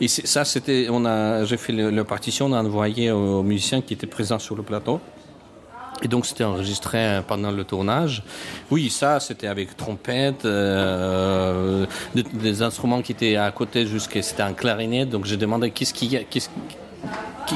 Et 0.00 0.08
ça, 0.08 0.44
c'était, 0.44 0.88
on 0.90 1.04
a, 1.04 1.44
j'ai 1.44 1.56
fait 1.56 1.72
la 1.72 2.04
partition, 2.04 2.46
on 2.46 2.52
a 2.52 2.62
envoyé 2.62 3.10
aux, 3.10 3.42
musiciens 3.42 3.80
qui 3.80 3.94
étaient 3.94 4.06
présents 4.06 4.38
sur 4.38 4.56
le 4.56 4.62
plateau. 4.62 5.00
Et 6.02 6.08
donc 6.08 6.26
c'était 6.26 6.44
enregistré 6.44 7.20
pendant 7.26 7.50
le 7.50 7.64
tournage. 7.64 8.22
Oui, 8.70 8.90
ça 8.90 9.18
c'était 9.18 9.46
avec 9.46 9.76
trompette, 9.78 10.44
euh, 10.44 11.86
des, 12.14 12.60
instruments 12.60 13.00
qui 13.00 13.12
étaient 13.12 13.36
à 13.36 13.50
côté 13.50 13.86
jusqu'à 13.86 14.20
c'était 14.20 14.42
un 14.42 14.52
clarinette. 14.52 15.08
Donc 15.08 15.24
j'ai 15.24 15.38
demandé 15.38 15.70
qu'est-ce 15.70 15.94
qu'il 15.94 16.12
y 16.12 16.24
qu'est-ce 16.26 16.50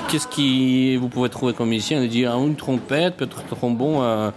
Qu'est-ce 0.09 0.29
qui 0.29 0.97
vous 0.97 1.09
pouvez 1.09 1.29
trouver 1.29 1.53
comme 1.53 1.71
musicien? 1.71 2.01
A 2.01 2.07
dit 2.07 2.25
une 2.25 2.55
trompette, 2.55 3.17
peut-être 3.17 3.45
trombon, 3.49 4.03
un, 4.03 4.33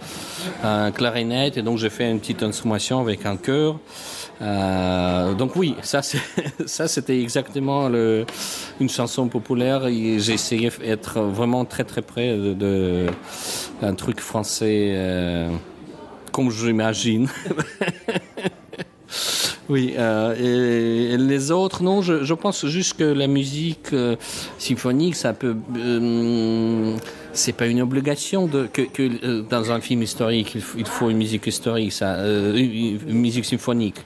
un 0.64 0.92
clarinette, 0.92 1.58
et 1.58 1.62
donc 1.62 1.78
j'ai 1.78 1.92
fait 1.92 2.10
une 2.10 2.20
petite 2.20 2.42
instrumentation 2.42 3.00
avec 3.00 3.24
un 3.28 3.38
chœur. 3.38 3.78
Euh, 4.44 5.34
donc 5.34 5.56
oui, 5.56 5.76
ça 5.82 6.02
c'était 6.88 7.22
exactement 7.22 7.88
une 7.88 8.90
chanson 8.90 9.28
populaire. 9.28 9.84
J'ai 9.88 10.34
essayé 10.34 10.70
d'être 10.80 11.22
vraiment 11.22 11.66
très 11.66 11.84
très 11.84 12.02
près 12.02 12.36
de, 12.36 12.54
de 12.54 13.08
un 13.82 13.94
truc 13.94 14.20
français 14.20 14.94
euh, 14.96 15.50
comme 16.32 16.52
j'imagine. 16.52 17.28
Oui, 19.70 19.94
euh, 19.98 21.14
et, 21.14 21.18
les 21.18 21.50
autres, 21.50 21.84
non, 21.84 22.02
je, 22.02 22.34
pense 22.34 22.66
juste 22.66 22.98
que 22.98 23.06
la 23.06 23.28
musique 23.28 23.96
symphonique, 24.58 25.16
ça 25.16 25.32
peut. 25.32 25.56
C'est 27.34 27.54
pas 27.54 27.66
une 27.66 27.82
obligation 27.82 28.48
de, 28.48 28.68
que, 28.68 28.84
que 28.84 29.04
euh, 29.26 29.42
dans 29.50 29.72
un 29.72 29.82
film 29.82 30.02
historique, 30.04 30.54
il 30.56 30.62
faut, 30.62 30.78
il 30.78 30.86
faut 30.86 31.10
une 31.10 31.18
musique 31.18 31.48
historique, 31.48 31.92
ça, 31.92 32.16
euh, 32.16 32.56
une, 32.56 33.20
musique 33.20 33.46
symphonique. 33.46 33.98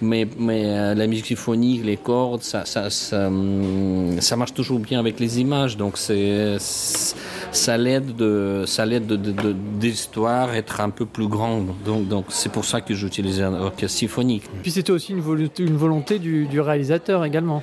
Mais, 0.00 0.26
mais 0.38 0.94
la 0.94 1.06
musique 1.06 1.26
symphonique, 1.26 1.84
les 1.84 1.96
cordes, 1.96 2.42
ça, 2.42 2.64
ça, 2.64 2.90
ça, 2.90 3.26
hum, 3.28 4.20
ça, 4.20 4.36
marche 4.36 4.54
toujours 4.54 4.78
bien 4.78 5.00
avec 5.00 5.18
les 5.18 5.40
images. 5.40 5.76
Donc 5.76 5.96
c'est 5.96 6.56
ça 6.58 7.76
l'aide 7.76 8.14
de 8.16 8.64
ça 8.66 8.84
l'aide 8.84 9.06
de, 9.06 9.16
de, 9.16 9.54
d'histoire 9.80 10.54
être 10.54 10.80
un 10.80 10.90
peu 10.90 11.06
plus 11.06 11.28
grande. 11.28 11.68
Donc 11.84 12.08
donc 12.08 12.26
c'est 12.28 12.52
pour 12.52 12.64
ça 12.64 12.80
que 12.80 12.94
j'utilisais 12.94 13.42
un 13.42 13.54
orchestre 13.54 13.98
symphonique. 13.98 14.44
Puis 14.62 14.70
c'était 14.70 14.92
aussi 14.92 15.12
une 15.12 15.20
volonté, 15.20 15.62
une 15.62 15.76
volonté 15.76 16.18
du, 16.18 16.46
du 16.46 16.60
réalisateur 16.60 17.24
également. 17.24 17.62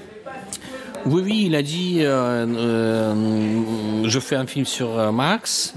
Oui, 1.05 1.21
oui, 1.25 1.43
il 1.47 1.55
a 1.55 1.63
dit 1.63 1.99
euh, 2.01 2.45
euh, 2.45 4.03
je 4.05 4.19
fais 4.19 4.35
un 4.35 4.45
film 4.45 4.65
sur 4.65 4.99
euh, 4.99 5.11
Marx 5.11 5.73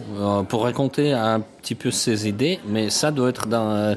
pour 0.49 0.65
raconter 0.65 1.13
un 1.13 1.41
petit 1.41 1.75
peu 1.75 1.91
ses 1.91 2.29
idées, 2.29 2.61
mais 2.67 2.91
ça 2.91 3.11
doit 3.11 3.31
être 3.31 3.47
dans. 3.47 3.97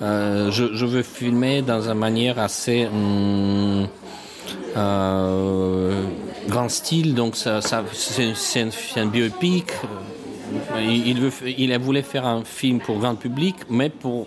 Je, 0.00 0.84
veux 0.84 1.02
filmer 1.02 1.62
dans 1.62 1.88
une 1.88 1.98
manière 1.98 2.38
assez. 2.38 2.86
Hum, 2.86 3.88
grand 6.48 6.68
style, 6.68 7.14
donc 7.14 7.36
ça, 7.36 7.60
c'est 7.62 8.60
un, 8.60 8.70
un 8.96 9.06
biopic. 9.06 9.72
Il, 10.78 11.20
veut, 11.20 11.32
il 11.58 12.02
faire 12.02 12.26
un 12.26 12.44
film 12.44 12.80
pour 12.80 12.98
grand 12.98 13.16
public, 13.16 13.56
mais 13.70 13.88
pour, 13.88 14.26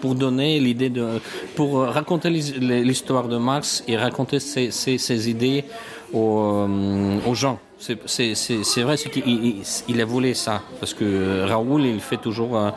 pour 0.00 0.14
donner 0.14 0.58
l'idée 0.60 0.90
de. 0.90 1.20
pour 1.56 1.80
raconter 1.80 2.30
l'histoire 2.30 3.28
de 3.28 3.36
Marx 3.36 3.84
et 3.86 3.96
raconter 3.96 4.40
ses, 4.40 5.30
idées 5.30 5.64
aux, 6.12 6.40
euh, 6.40 7.18
aux 7.26 7.34
gens. 7.34 7.58
C'est 7.78 8.82
vrai, 8.82 8.96
qu'il 8.96 9.26
il, 9.26 9.56
il, 9.88 10.00
a 10.00 10.04
voulu 10.04 10.34
ça, 10.34 10.62
parce 10.80 10.92
que 10.92 11.44
Raoul, 11.46 11.86
il 11.86 12.00
fait 12.00 12.18
toujours 12.18 12.58
un, 12.58 12.74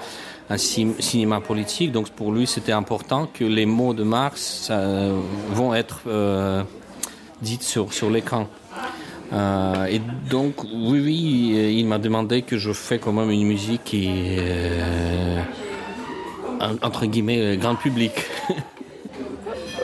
cinéma 0.58 1.42
politique, 1.42 1.92
donc 1.92 2.10
pour 2.12 2.32
lui, 2.32 2.46
c'était 2.46 2.74
important 2.74 3.28
que 3.34 3.44
les 3.44 3.66
mots 3.66 3.94
de 3.94 4.04
Marx 4.04 4.72
vont 5.50 5.74
être 5.74 6.02
euh, 6.08 6.64
dits 7.42 7.60
sur, 7.62 7.92
sur 7.92 8.10
l'écran. 8.10 8.48
Euh, 9.34 9.86
et 9.86 10.00
donc, 10.30 10.64
oui, 10.64 11.00
oui, 11.00 11.76
il 11.78 11.86
m'a 11.86 11.98
demandé 11.98 12.44
que 12.44 12.58
je 12.58 12.72
fais 12.72 13.00
quand 13.00 13.14
même 13.14 13.32
une 13.32 13.48
musique 13.48 13.84
qui 13.84 14.10
euh, 14.38 15.42
entre 16.82 17.06
guillemets, 17.06 17.42
euh, 17.42 17.56
grand 17.56 17.76
public. 17.76 18.12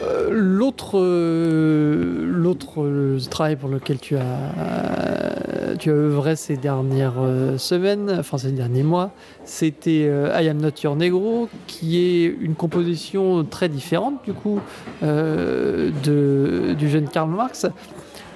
Euh, 0.01 0.29
l'autre 0.31 0.98
euh, 0.98 2.53
travail 3.29 3.55
pour 3.55 3.69
lequel 3.69 4.00
tu 4.00 4.15
as 4.15 5.75
tu 5.77 5.89
as 5.89 5.93
œuvré 5.93 6.36
ces 6.36 6.57
dernières 6.57 7.21
semaines 7.57 8.15
enfin 8.19 8.38
ces 8.38 8.51
derniers 8.51 8.83
mois 8.83 9.12
c'était 9.45 10.09
I 10.09 10.50
am 10.50 10.59
not 10.59 10.71
your 10.83 10.95
negro 10.95 11.48
qui 11.67 11.98
est 11.98 12.25
une 12.25 12.55
composition 12.55 13.43
très 13.43 13.69
différente 13.69 14.15
du 14.25 14.33
coup 14.33 14.59
de 15.01 16.74
du 16.74 16.89
jeune 16.89 17.07
Karl 17.07 17.29
Marx 17.29 17.67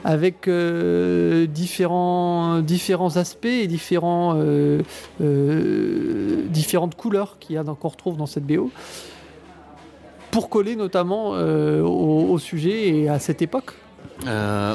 avec 0.03 0.47
euh, 0.47 1.45
différents, 1.47 2.59
différents 2.59 3.17
aspects 3.17 3.45
et 3.45 3.67
différents, 3.67 4.33
euh, 4.35 4.81
euh, 5.21 6.43
différentes 6.49 6.95
couleurs 6.95 7.37
qu'il 7.39 7.55
y 7.55 7.57
a 7.57 7.63
qu'on 7.63 7.87
retrouve 7.87 8.17
dans 8.17 8.25
cette 8.25 8.45
BO 8.45 8.71
pour 10.31 10.49
coller 10.49 10.75
notamment 10.75 11.29
au, 11.29 12.37
sujet 12.39 12.89
et 12.89 13.09
à 13.09 13.19
cette 13.19 13.41
époque. 13.41 13.73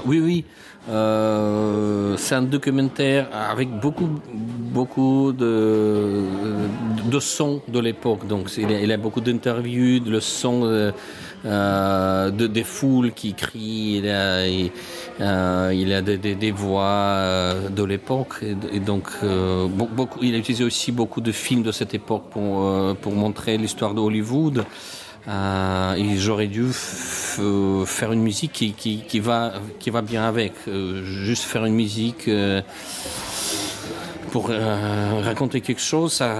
Oui, 0.07 0.21
oui. 0.21 0.45
C'est 0.87 2.35
un 2.35 2.43
documentaire 2.43 3.29
avec 3.33 3.69
beaucoup, 3.69 4.09
beaucoup 4.33 5.33
de, 5.33 6.23
de 7.11 7.21
sons 7.21 7.61
de 7.69 7.79
l'époque. 7.81 8.27
Donc, 8.27 8.51
il 8.57 8.67
a, 8.67 8.81
il 8.81 8.93
a 8.93 8.97
beaucoup 8.97 9.21
d'interviews, 9.21 10.01
de, 10.01 10.21
euh, 10.45 10.93
de, 11.45 12.47
des 12.47 12.65
foules 12.65 13.13
qui 13.13 13.35
crient. 13.35 13.99
Il 13.99 14.09
a, 14.09 14.47
il, 14.47 14.71
euh, 15.21 15.99
a 15.99 16.03
des, 16.03 16.19
des, 16.19 16.35
des 16.35 16.51
voix 16.51 16.83
euh, 16.83 17.69
de 17.69 17.83
l'époque. 17.85 18.45
Et, 18.73 18.81
donc, 18.81 19.09
euh, 19.23 19.67
beaucoup, 19.69 20.21
il 20.23 20.35
a 20.35 20.39
utilisé 20.39 20.65
aussi 20.65 20.93
beaucoup 20.93 21.21
de 21.21 21.33
films 21.33 21.63
de 21.63 21.73
cette 21.73 21.95
époque 21.95 22.25
pour, 22.31 22.67
euh, 22.67 22.95
pour 22.95 23.13
montrer 23.13 23.59
l'histoire 23.59 23.95
de 23.95 24.01
Hollywood. 24.01 24.65
Euh, 25.29 25.95
et 25.95 26.17
j'aurais 26.17 26.47
dû 26.47 26.65
faire 26.73 28.13
une 28.13 28.23
musique 28.23 28.53
qui, 28.53 28.73
qui, 28.73 29.03
qui, 29.07 29.21
va, 29.21 29.55
qui 29.79 29.91
va 29.91 30.01
bien 30.01 30.25
avec. 30.25 30.53
Euh, 30.67 31.05
juste 31.05 31.45
faire 31.45 31.65
une 31.67 31.75
musique 31.75 32.29
euh, 32.29 32.63
pour 34.31 34.49
euh, 34.51 35.21
raconter 35.23 35.61
quelque 35.61 35.81
chose, 35.81 36.13
ça, 36.15 36.39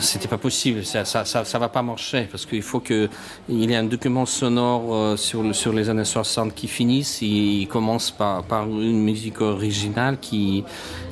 c'était 0.00 0.28
pas 0.28 0.38
possible. 0.38 0.84
Ça, 0.84 1.04
ça, 1.04 1.24
ça, 1.24 1.44
ça, 1.44 1.58
va 1.58 1.68
pas 1.68 1.82
marcher 1.82 2.28
parce 2.30 2.46
qu'il 2.46 2.62
faut 2.62 2.80
que 2.80 3.08
il 3.48 3.70
y 3.70 3.72
ait 3.72 3.76
un 3.76 3.84
document 3.84 4.26
sonore 4.26 5.18
sur, 5.18 5.54
sur 5.54 5.72
les 5.72 5.88
années 5.88 6.04
60 6.04 6.54
qui 6.54 6.68
finisse. 6.68 7.22
il 7.22 7.66
commence 7.68 8.10
par, 8.10 8.42
par 8.44 8.64
une 8.66 9.02
musique 9.02 9.40
originale 9.40 10.18
qui, 10.20 10.64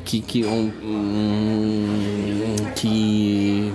qui, 0.05 0.23
qui, 0.23 0.45
on, 0.45 0.71
qui 2.75 3.71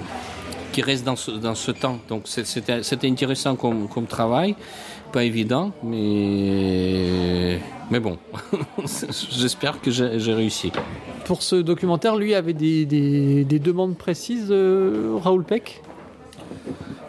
qui 0.72 0.82
reste 0.82 1.06
dans 1.06 1.16
ce, 1.16 1.32
dans 1.32 1.56
ce 1.56 1.72
temps. 1.72 2.00
Donc 2.10 2.24
c'était 2.26 3.08
intéressant 3.08 3.56
comme, 3.56 3.88
comme 3.88 4.06
travail, 4.06 4.56
pas 5.12 5.24
évident, 5.24 5.72
mais, 5.84 7.60
mais 7.90 8.00
bon, 8.00 8.18
j'espère 9.32 9.82
que 9.82 9.92
j'ai 9.92 10.34
réussi. 10.34 10.72
Pour 11.26 11.44
ce 11.44 11.56
documentaire, 11.56 12.16
lui 12.16 12.34
avait 12.34 12.54
des, 12.54 12.86
des, 12.86 13.44
des 13.44 13.60
demandes 13.60 13.98
précises, 13.98 14.48
euh, 14.50 15.18
Raoul 15.22 15.44
Peck? 15.44 15.82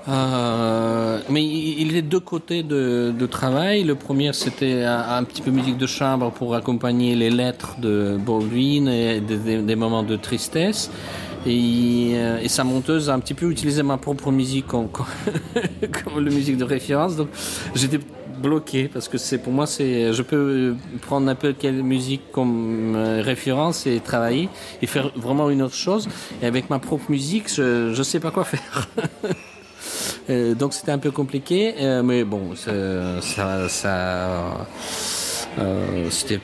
Euh, 0.09 1.20
mais 1.31 1.44
il 1.44 1.94
est 1.94 2.03
deux 2.03 2.20
côtés 2.20 2.64
de, 2.64 3.14
de 3.16 3.27
travail. 3.27 3.85
Le 3.85 3.94
premier, 3.94 4.33
c'était 4.33 4.83
un, 4.83 5.18
un, 5.18 5.25
petit 5.25 5.42
peu 5.42 5.53
musique 5.53 5.79
de 5.79 5.87
chambre 5.87 6.33
pour 6.33 6.57
accompagner 6.57 7.14
les 7.14 7.31
lettres 7.31 7.77
de 7.79 8.18
Baldwin 8.18 8.88
et 8.88 9.20
des, 9.20 9.62
des 9.62 9.77
moments 9.77 10.03
de 10.03 10.16
tristesse. 10.16 10.90
Et, 11.46 12.12
euh, 12.14 12.38
et, 12.40 12.48
sa 12.48 12.62
monteuse 12.62 13.11
a 13.11 13.14
un 13.14 13.20
petit 13.20 13.35
peu 13.35 13.50
utilisé 13.50 13.83
ma 13.83 13.96
propre 13.96 14.31
musique 14.31 14.66
comme, 14.66 14.88
comme, 14.88 15.07
comme 16.05 16.24
musique 16.24 16.57
de 16.57 16.64
référence. 16.64 17.16
Donc 17.16 17.28
j'étais 17.74 17.98
bloqué 18.42 18.88
parce 18.88 19.09
que 19.09 19.18
c'est 19.18 19.38
pour 19.38 19.52
moi 19.52 19.66
c'est 19.66 20.12
je 20.12 20.22
peux 20.22 20.74
prendre 21.00 21.26
n'importe 21.26 21.59
quelle 21.59 21.83
musique 21.83 22.22
comme 22.33 22.94
euh, 22.96 23.22
référence 23.22 23.87
et 23.87 24.00
travailler 24.00 24.48
et 24.83 24.87
faire 24.87 25.12
vraiment 25.16 25.48
une 25.48 25.62
autre 25.62 25.74
chose 25.74 26.09
et 26.42 26.46
avec 26.46 26.68
ma 26.68 26.78
propre 26.78 27.05
musique 27.09 27.48
je 27.48 27.92
je 27.94 28.02
sais 28.02 28.20
pas 28.20 28.31
quoi 28.31 28.44
faire 28.44 28.88
euh, 30.31 30.55
donc 30.55 30.74
c'était 30.74 30.92
un 30.92 30.98
peu 30.98 31.12
compliqué 31.12 31.74
euh, 31.78 32.02
mais 32.02 32.24
bon 32.24 32.55
ça 32.57 32.72
ça, 33.20 33.68
ça 33.68 34.66
euh, 35.59 36.11
c'était 36.11 36.40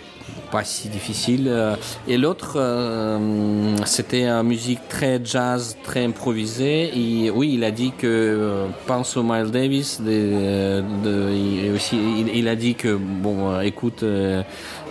pas 0.51 0.65
si 0.65 0.89
difficile. 0.89 1.47
Euh, 1.49 1.77
et 2.07 2.17
l'autre, 2.17 2.55
euh, 2.57 3.77
c'était 3.85 4.27
une 4.27 4.43
musique 4.43 4.81
très 4.89 5.21
jazz, 5.23 5.77
très 5.83 6.05
improvisée. 6.05 6.91
Et 6.97 7.31
oui, 7.31 7.53
il 7.55 7.65
a 7.65 7.71
dit 7.71 7.93
que 7.97 8.07
euh, 8.07 8.67
pense 8.87 9.17
au 9.17 9.23
Miles 9.23 9.51
Davis. 9.51 10.01
De, 10.01 10.83
il, 11.33 11.73
aussi, 11.75 11.99
il, 12.35 12.49
a 12.49 12.57
dit 12.57 12.75
que 12.75 12.97
bon, 12.97 13.61
écoute, 13.61 14.05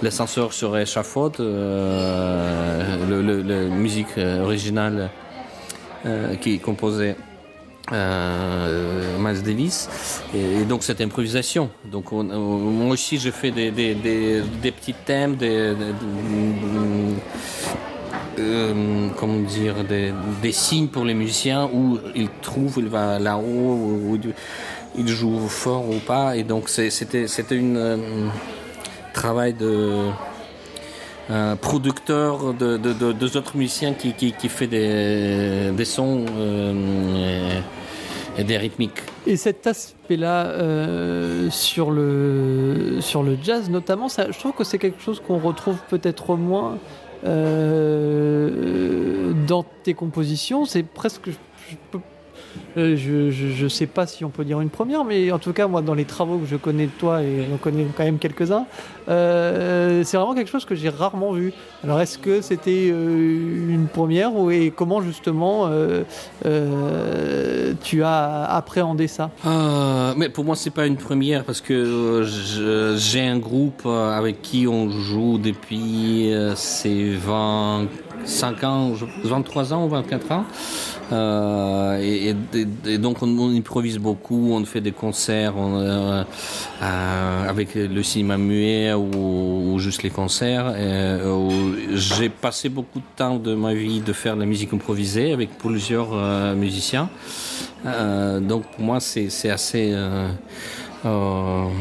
l'ascenseur 0.01 0.53
sur 0.53 0.77
échafaud, 0.77 1.31
le, 1.39 3.21
le, 3.21 3.41
le, 3.41 3.69
musique 3.69 4.17
originale 4.17 5.09
qui 6.41 6.59
composait 6.59 7.15
euh, 7.91 9.17
Miles 9.19 9.43
Davis. 9.43 9.89
Et, 10.35 10.65
donc 10.65 10.83
cette 10.83 11.01
improvisation. 11.01 11.69
Donc 11.85 12.11
on, 12.11 12.29
on, 12.29 12.57
moi 12.57 12.93
aussi 12.93 13.17
je 13.17 13.31
fais 13.31 13.51
des, 13.51 13.71
petits 14.71 14.93
thèmes 14.93 15.35
des, 15.35 15.73
euh, 18.39 19.07
comment 19.17 19.39
dire 19.39 19.75
des, 19.83 20.51
signes 20.51 20.87
pour 20.87 21.05
les 21.05 21.13
musiciens 21.13 21.69
où 21.73 21.97
ils 22.15 22.29
trouvent 22.41 22.75
il 22.77 22.87
va 22.87 23.19
là-haut 23.19 24.17
il 24.97 25.07
joue 25.07 25.47
fort 25.47 25.89
ou 25.89 25.99
pas. 25.99 26.35
Et 26.35 26.43
donc 26.43 26.69
c'était 26.69 27.27
c'était 27.27 27.55
une 27.55 27.77
euh, 27.77 27.97
travail 29.13 29.53
de 29.53 30.09
un 31.29 31.55
producteur 31.55 32.53
de, 32.53 32.77
de, 32.77 33.37
autres 33.37 33.57
musiciens 33.57 33.93
qui, 33.93 34.13
qui, 34.13 34.31
qui 34.31 34.49
fait 34.49 34.67
des, 34.67 35.71
des 35.75 35.85
sons 35.85 36.25
euh, 36.37 37.59
et, 38.37 38.43
des 38.43 38.57
rythmiques. 38.57 39.01
Et 39.25 39.35
cet 39.35 39.67
aspect-là 39.67 40.45
euh, 40.45 41.49
sur, 41.49 41.91
le, 41.91 42.99
sur 43.01 43.23
le 43.23 43.37
jazz 43.41 43.69
notamment, 43.69 44.07
ça, 44.07 44.31
je 44.31 44.39
trouve 44.39 44.53
que 44.53 44.63
c'est 44.63 44.77
quelque 44.77 45.01
chose 45.01 45.21
qu'on 45.25 45.39
retrouve 45.39 45.77
peut-être 45.89 46.35
moins 46.35 46.77
euh, 47.25 49.33
dans 49.47 49.65
tes 49.83 49.93
compositions. 49.93 50.65
C'est 50.65 50.83
presque... 50.83 51.29
euh, 52.77 52.95
je 52.95 53.63
ne 53.63 53.69
sais 53.69 53.87
pas 53.87 54.05
si 54.05 54.23
on 54.23 54.29
peut 54.29 54.45
dire 54.45 54.61
une 54.61 54.69
première, 54.69 55.03
mais 55.03 55.31
en 55.31 55.39
tout 55.39 55.51
cas, 55.51 55.67
moi, 55.67 55.81
dans 55.81 55.95
les 55.95 56.05
travaux 56.05 56.37
que 56.37 56.45
je 56.45 56.55
connais 56.55 56.85
de 56.85 56.91
toi, 56.91 57.23
et 57.23 57.47
on 57.51 57.57
connaît 57.57 57.87
quand 57.95 58.03
même 58.03 58.19
quelques-uns, 58.19 58.65
euh, 59.09 60.03
c'est 60.03 60.17
vraiment 60.17 60.35
quelque 60.35 60.51
chose 60.51 60.65
que 60.65 60.75
j'ai 60.75 60.89
rarement 60.89 61.31
vu. 61.31 61.53
Alors, 61.83 61.99
est-ce 61.99 62.19
que 62.19 62.41
c'était 62.41 62.89
euh, 62.91 63.69
une 63.69 63.87
première 63.87 64.35
ou, 64.35 64.51
et 64.51 64.71
comment 64.75 65.01
justement 65.01 65.69
tu 67.83 68.03
as 68.03 68.43
appréhendé 68.43 69.07
ça? 69.07 69.31
Mais 70.15 70.29
pour 70.29 70.45
moi, 70.45 70.55
c'est 70.55 70.69
pas 70.69 70.85
une 70.85 70.97
première 70.97 71.43
parce 71.43 71.61
que 71.61 72.23
j'ai 72.97 73.27
un 73.27 73.39
groupe 73.39 73.85
avec 73.85 74.41
qui 74.41 74.67
on 74.67 74.89
joue 74.89 75.37
depuis 75.37 76.31
ces 76.55 77.11
25 77.15 78.63
ans, 78.63 78.91
23 79.23 79.73
ans 79.73 79.85
ou 79.85 79.89
24 79.89 80.31
ans. 80.31 80.45
Euh, 81.11 82.33
et, 82.85 82.97
donc 82.97 83.21
on, 83.21 83.55
improvise 83.55 83.97
beaucoup, 83.97 84.51
on 84.51 84.65
fait 84.65 84.81
des 84.81 84.91
concerts 84.91 85.55
on, 85.55 85.79
euh, 85.79 86.23
euh, 86.81 87.49
avec 87.49 87.75
le 87.75 88.03
cinéma 88.03 88.37
muet 88.37 88.93
ou, 88.93 89.73
ou 89.73 89.79
juste 89.79 90.03
les 90.03 90.09
concerts. 90.09 90.73
J'ai 91.93 92.29
passé 92.29 92.69
beaucoup 92.69 92.99
de 92.99 93.05
temps 93.15 93.37
de 93.37 93.55
ma 93.55 93.73
vie 93.73 94.01
de 94.01 94.13
faire 94.13 94.35
de 94.35 94.41
la 94.41 94.45
musique 94.45 94.73
improvisée 94.73 95.31
avec 95.31 95.57
plusieurs 95.57 96.09
musiciens. 96.55 97.09
Donc 97.85 98.63
pour 98.71 98.83
moi 98.83 98.99
c'est 98.99 99.49
assez... 99.49 99.95
comment 101.03 101.71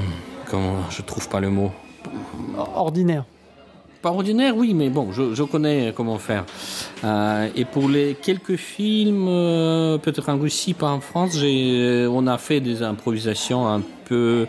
je 0.90 1.02
trouve 1.02 1.28
pas 1.28 1.40
le 1.40 1.50
mot 1.50 1.72
Ordinaire 2.74 3.24
pas 4.02 4.10
ordinaire, 4.10 4.56
oui, 4.56 4.74
mais 4.74 4.88
bon, 4.88 5.12
je, 5.12 5.34
je 5.34 5.42
connais 5.42 5.92
comment 5.96 6.18
faire. 6.18 6.44
Euh, 7.04 7.48
et 7.54 7.64
pour 7.64 7.88
les 7.88 8.14
quelques 8.14 8.56
films, 8.56 9.26
euh, 9.28 9.98
peut-être 9.98 10.28
en 10.28 10.38
Russie, 10.38 10.74
pas 10.74 10.90
en 10.90 11.00
France, 11.00 11.36
j'ai, 11.38 12.06
on 12.10 12.26
a 12.26 12.38
fait 12.38 12.60
des 12.60 12.82
improvisations 12.82 13.66
un 13.66 13.82
peu, 14.06 14.46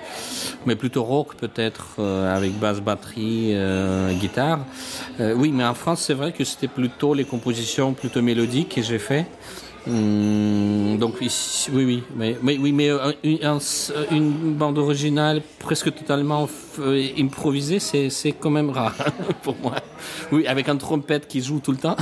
mais 0.66 0.76
plutôt 0.76 1.04
rock 1.04 1.36
peut-être, 1.36 1.96
euh, 2.00 2.36
avec 2.36 2.58
basse, 2.60 2.80
batterie, 2.80 3.52
euh, 3.54 4.14
guitare. 4.14 4.60
Euh, 5.20 5.34
oui, 5.36 5.52
mais 5.54 5.66
en 5.66 5.74
France, 5.74 6.02
c'est 6.02 6.14
vrai 6.14 6.32
que 6.32 6.44
c'était 6.44 6.68
plutôt 6.68 7.14
les 7.14 7.26
compositions 7.26 7.94
plutôt 7.94 8.22
mélodiques 8.22 8.76
que 8.76 8.82
j'ai 8.82 9.00
fait. 9.00 9.26
Mmh, 9.88 10.98
donc 10.98 11.16
oui, 11.22 11.32
oui, 11.72 12.04
mais, 12.16 12.38
oui, 12.44 12.72
mais 12.74 12.90
une, 13.24 13.40
une 14.12 14.54
bande 14.54 14.78
originale 14.78 15.42
presque 15.60 15.94
totalement 15.94 16.48
improvisée, 17.18 17.80
c'est 17.80 18.32
quand 18.34 18.50
même 18.50 18.70
rare 18.70 18.96
pour 19.44 19.56
moi. 19.62 19.76
Oui, 20.32 20.46
avec 20.46 20.68
un 20.68 20.76
trompette 20.76 21.28
qui 21.28 21.42
joue 21.42 21.60
tout 21.60 21.72
le 21.72 21.78
temps. 21.78 21.96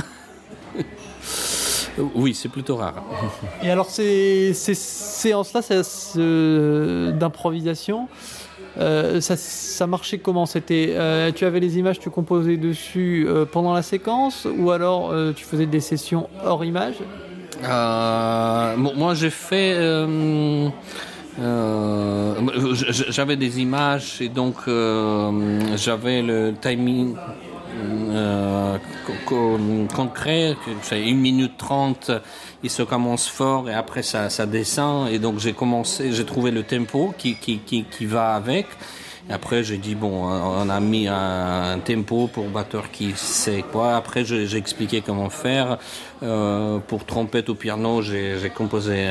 oui, 2.14 2.34
c'est 2.34 2.48
plutôt 2.48 2.76
rare. 2.76 3.04
Et 3.62 3.70
alors 3.70 3.88
ces, 3.88 4.52
ces 4.54 4.74
séances-là 4.74 5.60
euh, 6.16 7.12
d'improvisation, 7.12 8.08
euh, 8.78 9.20
ça, 9.20 9.36
ça 9.36 9.86
marchait 9.86 10.18
comment? 10.18 10.44
C'était, 10.44 10.94
euh, 10.96 11.32
tu 11.32 11.44
avais 11.44 11.60
les 11.60 11.78
images, 11.78 11.98
tu 11.98 12.10
composais 12.10 12.56
dessus 12.56 13.26
euh, 13.28 13.44
pendant 13.44 13.72
la 13.72 13.82
séquence, 13.82 14.46
ou 14.58 14.70
alors 14.70 15.10
euh, 15.10 15.32
tu 15.32 15.44
faisais 15.44 15.66
des 15.66 15.80
sessions 15.80 16.28
hors 16.44 16.64
images 16.64 16.96
euh, 17.64 18.76
moi, 18.76 19.14
j'ai 19.14 19.30
fait. 19.30 19.74
Euh, 19.76 20.68
euh, 21.38 22.34
j'avais 23.10 23.36
des 23.36 23.60
images 23.60 24.22
et 24.22 24.30
donc 24.30 24.56
euh, 24.68 25.76
j'avais 25.76 26.22
le 26.22 26.54
timing 26.58 27.14
euh, 28.10 28.78
concret, 29.26 30.56
c'est 30.80 31.02
une 31.02 31.18
minute 31.18 31.58
trente, 31.58 32.10
il 32.62 32.70
se 32.70 32.82
commence 32.82 33.28
fort 33.28 33.68
et 33.68 33.74
après 33.74 34.02
ça, 34.02 34.30
ça 34.30 34.46
descend 34.46 35.10
et 35.10 35.18
donc 35.18 35.38
j'ai 35.38 35.52
commencé, 35.52 36.10
j'ai 36.12 36.24
trouvé 36.24 36.50
le 36.50 36.62
tempo 36.62 37.12
qui, 37.18 37.36
qui, 37.36 37.58
qui 37.58 38.06
va 38.06 38.34
avec. 38.34 38.66
Après, 39.28 39.64
j'ai 39.64 39.76
dit, 39.76 39.96
bon, 39.96 40.24
on 40.24 40.68
a 40.68 40.78
mis 40.78 41.08
un, 41.08 41.80
tempo 41.84 42.28
pour 42.28 42.48
batteur 42.48 42.90
qui 42.92 43.12
sait 43.16 43.64
quoi. 43.72 43.96
Après, 43.96 44.24
j'ai 44.24 44.56
expliqué 44.56 45.02
comment 45.04 45.30
faire. 45.30 45.78
Euh, 46.22 46.78
pour 46.78 47.04
trompette 47.04 47.48
ou 47.48 47.56
piano, 47.56 48.02
j'ai 48.02 48.50
composé 48.54 49.10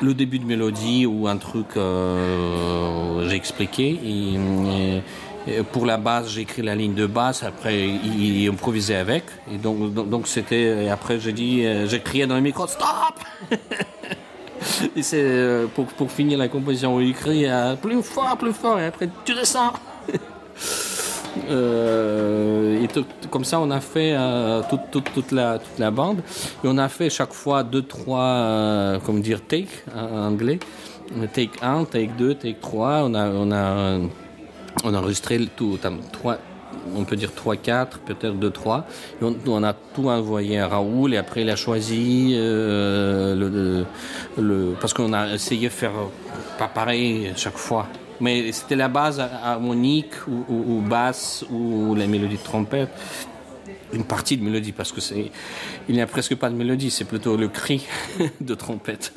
le 0.00 0.14
début 0.14 0.38
de 0.38 0.46
mélodie 0.46 1.04
ou 1.06 1.28
un 1.28 1.36
truc, 1.36 1.76
euh, 1.76 3.28
j'ai 3.28 3.36
expliqué. 3.36 4.00
Et, 4.04 5.02
pour 5.72 5.86
la 5.86 5.96
basse, 5.96 6.30
j'ai 6.30 6.42
écrit 6.42 6.62
la 6.62 6.76
ligne 6.76 6.94
de 6.94 7.06
basse. 7.06 7.42
Après, 7.42 7.76
il, 7.88 8.42
il 8.42 8.48
improvisait 8.48 8.94
avec. 8.94 9.24
Et 9.52 9.58
donc, 9.58 9.92
donc, 9.92 10.28
c'était. 10.28 10.88
Après, 10.88 11.20
j'ai 11.20 11.32
dit, 11.32 11.64
j'ai 11.86 12.00
crié 12.00 12.26
dans 12.26 12.36
le 12.36 12.40
micro, 12.40 12.66
stop 12.66 12.86
et 14.96 15.02
c'est 15.02 15.22
euh, 15.22 15.66
pour, 15.74 15.86
pour 15.86 16.10
finir 16.10 16.38
la 16.38 16.48
composition, 16.48 17.00
il 17.00 17.14
crie 17.14 17.46
euh, 17.46 17.74
plus 17.76 18.02
fort, 18.02 18.36
plus 18.36 18.52
fort, 18.52 18.78
et 18.78 18.86
après 18.86 19.08
tu 19.24 19.34
descends. 19.34 19.72
Euh, 21.48 22.82
et 22.82 22.88
tout- 22.88 23.06
comme 23.30 23.44
ça, 23.44 23.58
on 23.58 23.70
a 23.70 23.80
fait 23.80 24.12
euh, 24.14 24.60
toute, 24.90 25.02
toute, 25.14 25.32
la, 25.32 25.58
toute 25.58 25.78
la 25.78 25.90
bande. 25.90 26.18
Et 26.62 26.66
on 26.68 26.76
a 26.76 26.88
fait 26.90 27.08
chaque 27.08 27.32
fois 27.32 27.62
deux, 27.62 27.82
trois, 27.82 28.20
euh, 28.22 28.98
comment 29.04 29.18
dire, 29.18 29.40
take 29.46 29.68
en 29.96 30.26
anglais. 30.26 30.58
Take 31.32 31.52
1, 31.62 31.84
take 31.84 32.10
2, 32.18 32.34
take 32.34 32.60
3. 32.60 33.02
On 33.04 33.14
a, 33.14 33.28
on 33.30 33.50
a, 33.50 33.56
euh, 33.56 34.06
on 34.84 34.94
a 34.94 34.98
enregistré 34.98 35.38
tout, 35.56 35.78
on 36.96 37.04
peut 37.04 37.16
dire 37.16 37.32
3, 37.34 37.56
4, 37.56 37.98
peut-être 38.00 38.34
2, 38.36 38.50
3. 38.50 38.86
Et 39.20 39.24
on, 39.24 39.36
on 39.46 39.62
a 39.62 39.72
tout 39.72 40.08
envoyé 40.08 40.58
à 40.58 40.68
Raoul 40.68 41.14
et 41.14 41.16
après 41.16 41.42
il 41.42 41.50
a 41.50 41.56
choisi 41.56 42.32
euh, 42.34 43.84
le, 44.38 44.74
parce 44.80 44.92
qu'on 44.94 45.12
a 45.12 45.34
essayé 45.34 45.68
de 45.68 45.72
faire 45.72 45.92
pas 46.58 46.68
pareil 46.68 47.32
chaque 47.36 47.56
fois. 47.58 47.86
Mais 48.20 48.52
c'était 48.52 48.76
la 48.76 48.88
base 48.88 49.18
harmonique 49.20 50.12
ou, 50.28 50.44
ou- 50.48 50.76
ou 50.76 50.80
basse 50.80 51.44
ou 51.50 51.94
la 51.94 52.06
mélodie 52.06 52.36
de 52.36 52.42
trompette. 52.42 52.90
Une 53.92 54.04
partie 54.04 54.36
de 54.38 54.42
mélodie 54.44 54.72
parce 54.72 54.90
que 54.92 55.00
c'est, 55.02 55.30
il 55.88 55.94
n'y 55.94 56.00
a 56.00 56.06
presque 56.06 56.34
pas 56.36 56.48
de 56.48 56.54
mélodie, 56.54 56.90
c'est 56.90 57.04
plutôt 57.04 57.36
le 57.36 57.48
cri 57.48 57.84
de 58.40 58.54
trompette. 58.54 59.12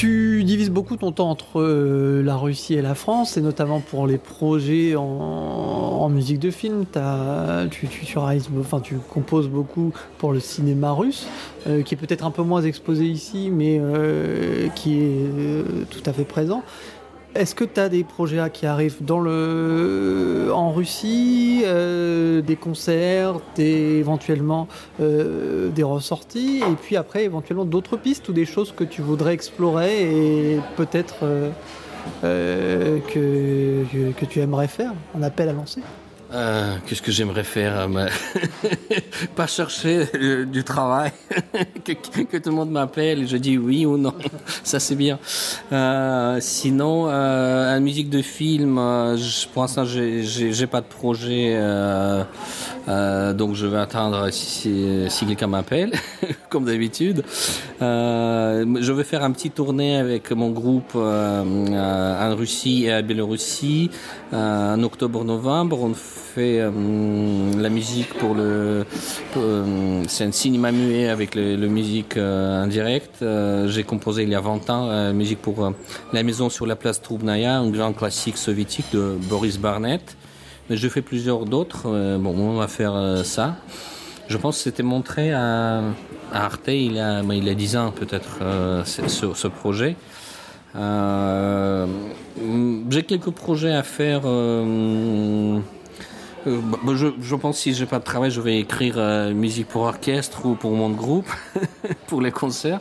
Tu 0.00 0.44
divises 0.44 0.70
beaucoup 0.70 0.96
ton 0.96 1.12
temps 1.12 1.28
entre 1.28 1.60
euh, 1.60 2.22
la 2.22 2.34
Russie 2.34 2.72
et 2.72 2.80
la 2.80 2.94
France, 2.94 3.36
et 3.36 3.42
notamment 3.42 3.80
pour 3.80 4.06
les 4.06 4.16
projets 4.16 4.96
en, 4.96 6.08
musique 6.08 6.38
de 6.38 6.50
film. 6.50 6.86
Tu, 7.70 7.86
tu, 7.86 8.18
enfin, 8.18 8.80
tu 8.80 8.96
composes 8.96 9.50
beaucoup 9.50 9.92
pour 10.16 10.32
le 10.32 10.40
cinéma 10.40 10.92
russe, 10.92 11.26
euh, 11.66 11.82
qui 11.82 11.92
est 11.92 11.98
peut-être 11.98 12.24
un 12.24 12.30
peu 12.30 12.42
moins 12.42 12.62
exposé 12.62 13.04
ici, 13.04 13.50
mais 13.52 13.78
euh, 13.78 14.68
qui 14.68 15.00
est 15.02 15.90
tout 15.90 16.02
à 16.06 16.14
fait 16.14 16.24
présent. 16.24 16.62
Est-ce 17.34 17.54
que 17.54 17.62
tu 17.64 17.78
as 17.78 17.88
des 17.88 18.02
projets 18.02 18.40
qui 18.52 18.66
arrivent 18.66 19.04
dans 19.04 19.20
le, 19.20 20.50
en 20.52 20.72
Russie, 20.72 21.62
euh, 21.64 22.40
des 22.42 22.56
concerts, 22.56 23.40
des, 23.54 23.98
éventuellement 23.98 24.66
euh, 25.00 25.68
des 25.68 25.84
ressorties, 25.84 26.58
et 26.58 26.74
puis 26.74 26.96
après 26.96 27.24
éventuellement 27.24 27.64
d'autres 27.64 27.96
pistes 27.96 28.28
ou 28.28 28.32
des 28.32 28.46
choses 28.46 28.72
que 28.72 28.82
tu 28.82 29.00
voudrais 29.00 29.32
explorer 29.32 30.54
et 30.54 30.60
peut-être 30.76 31.18
euh, 31.22 32.98
que 33.14 34.24
tu 34.24 34.40
aimerais 34.40 34.68
faire, 34.68 34.92
un 35.16 35.22
appel 35.22 35.48
à 35.48 35.52
lancer? 35.52 35.82
Euh, 36.32 36.76
Qu'est-ce 36.86 37.02
que 37.02 37.10
j'aimerais 37.10 37.42
faire 37.42 37.88
euh, 37.88 38.08
Pas 39.36 39.48
chercher 39.48 40.06
euh, 40.14 40.44
du 40.44 40.62
travail, 40.62 41.10
que, 41.84 42.36
tout 42.36 42.50
le 42.50 42.54
monde 42.54 42.70
m'appelle 42.70 43.22
et 43.22 43.26
je 43.26 43.36
dis 43.36 43.58
oui 43.58 43.84
ou 43.84 43.96
non. 43.96 44.14
Ça 44.62 44.78
c'est 44.78 44.94
bien. 44.94 45.18
Sinon, 46.40 47.06
la 47.06 47.80
musique 47.80 48.10
de 48.10 48.22
film, 48.22 48.74
pour 49.52 49.62
l'instant 49.62 49.84
j'ai 49.84 50.66
pas 50.66 50.80
de 50.80 50.86
projet, 50.86 51.58
euh, 52.90 53.30
euh, 53.30 53.32
donc 53.32 53.54
je 53.54 53.66
vais 53.66 53.78
attendre 53.78 54.28
si, 54.30 55.06
si 55.08 55.26
quelqu'un 55.26 55.46
m'appelle, 55.46 55.92
comme 56.48 56.64
d'habitude. 56.64 57.22
Euh, 57.82 58.64
je 58.80 58.92
vais 58.92 59.04
faire 59.04 59.22
un 59.24 59.30
petit 59.32 59.50
tournée 59.50 59.96
avec 59.96 60.30
mon 60.32 60.50
groupe 60.50 60.92
euh, 60.94 61.44
euh, 61.70 62.32
en 62.32 62.36
Russie 62.36 62.84
et 62.84 62.92
à 62.92 63.02
Biélorussie 63.02 63.90
euh, 64.32 64.74
en 64.74 64.82
octobre-novembre. 64.82 65.82
On 65.82 65.94
fait 65.94 66.60
euh, 66.60 66.70
la 67.58 67.68
musique 67.68 68.12
pour 68.14 68.34
le. 68.34 68.84
euh, 69.36 70.02
c'est 70.08 70.24
un 70.24 70.32
cinéma 70.32 70.72
muet 70.72 71.08
avec 71.08 71.34
le, 71.34 71.56
musique 71.68 72.16
euh, 72.16 72.64
en 72.64 72.66
direct. 72.66 73.22
Euh, 73.22 73.68
J'ai 73.68 73.84
composé 73.84 74.22
il 74.24 74.28
y 74.30 74.34
a 74.34 74.40
20 74.40 74.70
ans 74.70 74.88
euh, 74.90 75.12
musique 75.12 75.40
pour 75.40 75.64
euh, 75.64 75.70
La 76.12 76.22
maison 76.22 76.50
sur 76.50 76.66
la 76.66 76.76
place 76.76 77.00
Troubnaya, 77.00 77.58
un 77.58 77.70
grand 77.70 77.92
classique 77.92 78.36
soviétique 78.36 78.86
de 78.92 79.16
Boris 79.28 79.58
Barnett. 79.58 80.16
Mais 80.70 80.76
je 80.76 80.88
fais 80.88 81.02
plusieurs 81.02 81.44
d'autres. 81.46 81.86
Euh, 81.86 82.16
bon, 82.16 82.32
on 82.38 82.56
va 82.56 82.68
faire 82.68 82.94
euh, 82.94 83.24
ça. 83.24 83.56
Je 84.28 84.36
pense 84.36 84.58
que 84.58 84.62
c'était 84.62 84.84
montré 84.84 85.32
à, 85.32 85.82
Arte 86.32 86.68
il 86.68 86.92
y 86.92 87.00
a, 87.00 87.22
ben, 87.22 87.34
il 87.34 87.48
a 87.48 87.54
10 87.54 87.76
ans 87.76 87.90
peut-être 87.90 88.38
euh, 88.40 88.84
ce, 88.84 89.48
projet. 89.48 89.96
J'ai 92.88 93.02
quelques 93.02 93.32
projets 93.32 93.72
à 93.72 93.82
faire. 93.82 94.22
euh, 94.24 95.58
bah, 96.46 96.78
je, 96.94 97.08
je 97.20 97.34
pense 97.34 97.56
que 97.56 97.62
si 97.62 97.74
j'ai 97.74 97.86
pas 97.86 97.98
de 97.98 98.04
travail, 98.04 98.30
je 98.30 98.40
vais 98.40 98.60
écrire 98.60 98.96
musique 99.34 99.66
pour 99.66 99.82
orchestre 99.82 100.46
ou 100.46 100.54
pour 100.54 100.70
mon 100.70 100.90
groupe, 100.90 101.28
pour 102.06 102.20
les 102.20 102.30
concerts. 102.30 102.80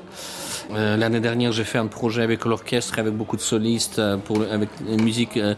Euh, 0.71 0.97
L'année 0.97 1.19
dernière, 1.19 1.51
j'ai 1.51 1.63
fait 1.63 1.79
un 1.79 1.87
projet 1.87 2.21
avec 2.21 2.45
l'orchestre, 2.45 2.99
avec 2.99 3.13
beaucoup 3.13 3.35
de 3.35 3.41
solistes, 3.41 3.99
euh, 3.99 4.17
pour, 4.17 4.43
avec 4.51 4.69
une 4.87 5.01
musique, 5.01 5.37
euh, 5.37 5.55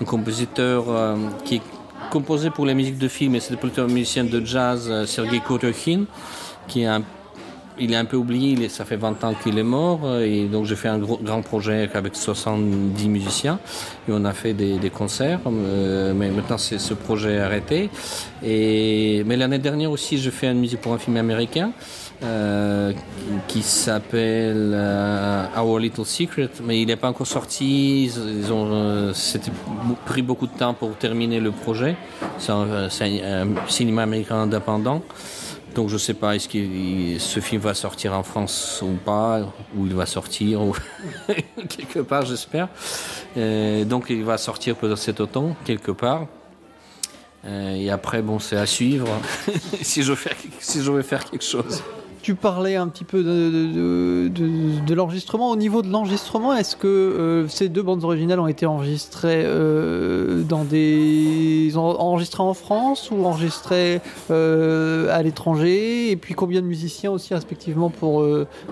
un 0.00 0.04
compositeur 0.04 0.84
euh, 0.88 1.16
qui 1.44 1.56
est 1.56 1.62
composé 2.10 2.50
pour 2.50 2.64
la 2.64 2.74
musique 2.74 2.98
de 2.98 3.08
film, 3.08 3.34
et 3.34 3.40
c'est 3.40 3.56
plutôt 3.56 3.82
un 3.82 3.86
musicien 3.88 4.24
de 4.24 4.44
jazz, 4.44 5.04
Sergei 5.06 5.40
Korokhin, 5.40 6.04
qui 6.68 6.82
est 6.82 6.86
un 6.86 7.02
il 7.76 7.92
est 7.92 7.96
un 7.96 8.04
peu 8.04 8.16
oublié, 8.16 8.50
il 8.52 8.62
est- 8.62 8.68
ça 8.68 8.84
fait 8.84 8.94
20 8.94 9.24
ans 9.24 9.34
qu'il 9.34 9.58
est 9.58 9.64
mort, 9.64 10.18
et 10.20 10.44
donc 10.44 10.64
j'ai 10.64 10.76
fait 10.76 10.86
un 10.86 10.98
gros- 10.98 11.18
grand 11.20 11.42
projet 11.42 11.90
avec 11.92 12.14
70 12.14 13.08
musiciens, 13.08 13.58
et 14.08 14.12
on 14.12 14.24
a 14.24 14.32
fait 14.32 14.52
des, 14.54 14.78
des 14.78 14.90
concerts, 14.90 15.40
euh, 15.48 16.12
mais 16.14 16.30
maintenant 16.30 16.56
c'est 16.56 16.78
ce 16.78 16.94
projet 16.94 17.32
est 17.34 17.40
arrêté. 17.40 17.90
Et, 18.44 19.24
mais 19.26 19.36
l'année 19.36 19.58
dernière 19.58 19.90
aussi, 19.90 20.18
j'ai 20.18 20.30
fait 20.30 20.46
une 20.52 20.60
musique 20.60 20.80
pour 20.82 20.92
un 20.92 20.98
film 20.98 21.16
américain, 21.16 21.72
euh, 22.22 22.92
qui, 23.48 23.62
s'appelle 23.62 24.72
euh, 24.72 25.46
Our 25.56 25.78
Little 25.80 26.06
Secret, 26.06 26.48
mais 26.62 26.80
il 26.80 26.86
n'est 26.86 26.96
pas 26.96 27.08
encore 27.08 27.26
sorti, 27.26 28.04
ils, 28.04 28.52
ont, 28.52 28.68
euh, 28.72 29.12
pris 30.06 30.22
beaucoup 30.22 30.46
de 30.46 30.56
temps 30.56 30.74
pour 30.74 30.94
terminer 30.96 31.40
le 31.40 31.50
projet, 31.50 31.96
c'est 32.38 32.52
un, 32.52 32.88
cinéma 33.68 34.04
américain 34.04 34.36
indépendant. 34.36 35.02
Donc 35.74 35.88
je 35.88 35.98
sais 35.98 36.14
pas, 36.14 36.36
est-ce 36.36 36.48
film 37.40 37.60
va 37.60 37.74
sortir 37.74 38.14
en 38.14 38.22
France 38.22 38.80
ou 38.82 38.94
pas, 39.04 39.40
ou 39.76 39.86
il 39.86 39.94
va 39.94 40.06
sortir, 40.06 40.60
quelque 41.68 41.98
part 41.98 42.24
j'espère. 42.24 42.68
Donc 43.86 44.06
il 44.08 44.24
va 44.24 44.38
sortir 44.38 44.76
cet 44.96 45.20
automne, 45.20 45.54
quelque 45.64 45.90
part. 45.90 46.26
Et 47.46 47.90
après, 47.90 48.22
bon, 48.22 48.38
c'est 48.38 48.56
à 48.56 48.66
suivre 48.66 49.08
si, 49.82 50.02
je 50.02 50.14
fais, 50.14 50.34
si 50.60 50.82
je 50.82 50.90
vais 50.92 51.02
faire 51.02 51.28
quelque 51.28 51.44
chose. 51.44 51.82
Tu 52.24 52.34
parlais 52.34 52.74
un 52.74 52.88
petit 52.88 53.04
peu 53.04 53.22
de, 53.22 54.94
l'enregistrement. 54.94 55.50
Au 55.50 55.56
niveau 55.56 55.82
de 55.82 55.90
l'enregistrement, 55.90 56.54
est-ce 56.54 56.74
que 56.74 56.88
euh, 56.88 57.48
ces 57.48 57.68
deux 57.68 57.82
bandes 57.82 58.02
originales 58.02 58.40
ont 58.40 58.46
été 58.46 58.64
enregistrées 58.64 59.42
euh, 59.44 60.42
dans 60.42 60.64
des 60.64 61.72
enregistrées 61.76 62.42
en 62.42 62.54
France 62.54 63.10
ou 63.10 63.26
enregistrées 63.26 64.00
euh, 64.30 65.14
à 65.14 65.22
l'étranger? 65.22 66.10
Et 66.12 66.16
puis 66.16 66.32
combien 66.32 66.62
de 66.62 66.66
musiciens 66.66 67.10
aussi 67.10 67.34
respectivement 67.34 67.90
pour 67.90 68.24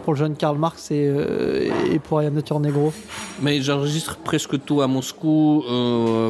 pour 0.02 0.14
le 0.14 0.18
jeune 0.18 0.34
Karl 0.34 0.56
Marx 0.56 0.90
et, 0.90 1.12
et 1.92 1.98
pour 1.98 2.22
Nature 2.22 2.58
Negro 2.58 2.94
Mais 3.42 3.60
j'enregistre 3.60 4.16
presque 4.16 4.64
tout 4.64 4.80
à 4.80 4.86
Moscou, 4.86 5.62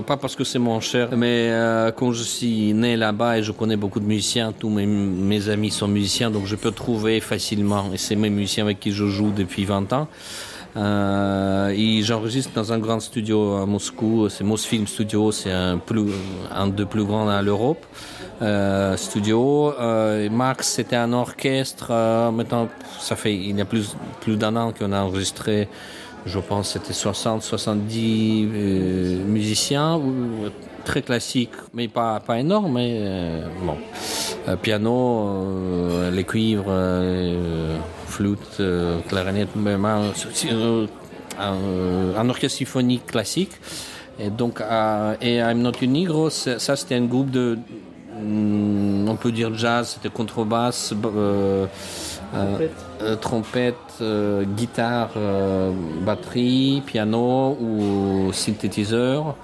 pas 0.08 0.16
parce 0.16 0.34
que 0.34 0.42
c'est 0.42 0.58
mon 0.58 0.80
cher, 0.80 1.10
mais 1.16 1.52
quand 1.96 2.10
je 2.10 2.24
suis 2.24 2.74
né 2.74 2.96
là-bas 2.96 3.38
et 3.38 3.42
je 3.44 3.52
connais 3.52 3.76
beaucoup 3.76 4.00
de 4.00 4.06
musiciens, 4.06 4.52
tous 4.52 4.70
mes 4.70 5.48
amis 5.48 5.70
sont 5.70 5.86
musiciens, 5.86 6.32
donc 6.32 6.46
je 6.46 6.56
peux 6.56 6.72
trouver 6.72 7.11
facilement. 7.20 7.90
Et 7.92 7.98
c'est 7.98 8.16
mes 8.16 8.30
musiciens 8.30 8.64
avec 8.64 8.80
qui 8.80 8.92
je 8.92 9.06
joue 9.06 9.30
depuis 9.30 9.64
20 9.64 9.92
ans. 9.92 10.08
Euh, 10.74 12.00
j'enregistre 12.02 12.52
dans 12.54 12.72
un 12.72 12.78
grand 12.78 13.00
studio 13.00 13.56
à 13.56 13.66
Moscou, 13.66 14.28
c'est 14.30 14.42
Mosfilm 14.42 14.86
Studio, 14.86 15.30
c'est 15.30 15.52
un, 15.52 15.78
un 16.50 16.66
des 16.68 16.86
plus 16.86 17.04
grands 17.04 17.28
à 17.28 17.42
l'Europe. 17.42 17.84
Euh, 18.42 18.96
studio. 18.96 19.72
Euh, 19.78 20.28
Max, 20.28 20.68
c'était 20.68 20.96
un 20.96 21.12
orchestre. 21.12 21.88
Euh, 21.90 22.30
maintenant, 22.32 22.68
ça 22.98 23.14
fait 23.14 23.34
il 23.34 23.56
y 23.56 23.60
a 23.60 23.64
plus, 23.64 23.94
plus 24.20 24.36
d'un 24.36 24.56
an 24.56 24.72
qu'on 24.72 24.92
a 24.92 25.00
enregistré, 25.00 25.68
je 26.26 26.40
pense, 26.40 26.70
c'était 26.72 26.92
60, 26.92 27.42
70 27.42 28.48
euh, 28.52 29.24
musiciens 29.24 30.00
très 30.84 31.02
classique, 31.02 31.50
mais 31.74 31.88
pas, 31.88 32.20
pas 32.20 32.38
énorme, 32.38 32.74
mais 32.74 32.98
euh, 33.00 33.46
bon. 33.62 33.76
Euh, 34.48 34.56
piano, 34.56 35.26
euh, 35.26 36.10
les 36.10 36.24
cuivres, 36.24 36.72
flûte, 38.06 38.60
clarinette, 39.08 39.50
un, 39.56 40.12
un, 42.16 42.28
orchestre 42.28 42.58
symphonique 42.58 43.06
classique. 43.06 43.52
Et 44.18 44.30
donc, 44.30 44.60
et 45.20 45.36
I'm 45.36 45.62
Not 45.62 45.72
Negro, 45.82 46.30
ça 46.30 46.76
c'était 46.76 46.96
un 46.96 47.06
groupe 47.06 47.30
de, 47.30 47.58
mm, 48.20 49.08
on 49.08 49.16
peut 49.16 49.32
dire 49.32 49.54
jazz, 49.54 49.94
c'était 49.94 50.14
contrebasse, 50.14 50.92
trompette, 53.20 54.02
guitare, 54.56 55.10
batterie, 56.04 56.82
piano 56.84 57.56
ou 57.60 58.32
synthétiseur. 58.32 59.36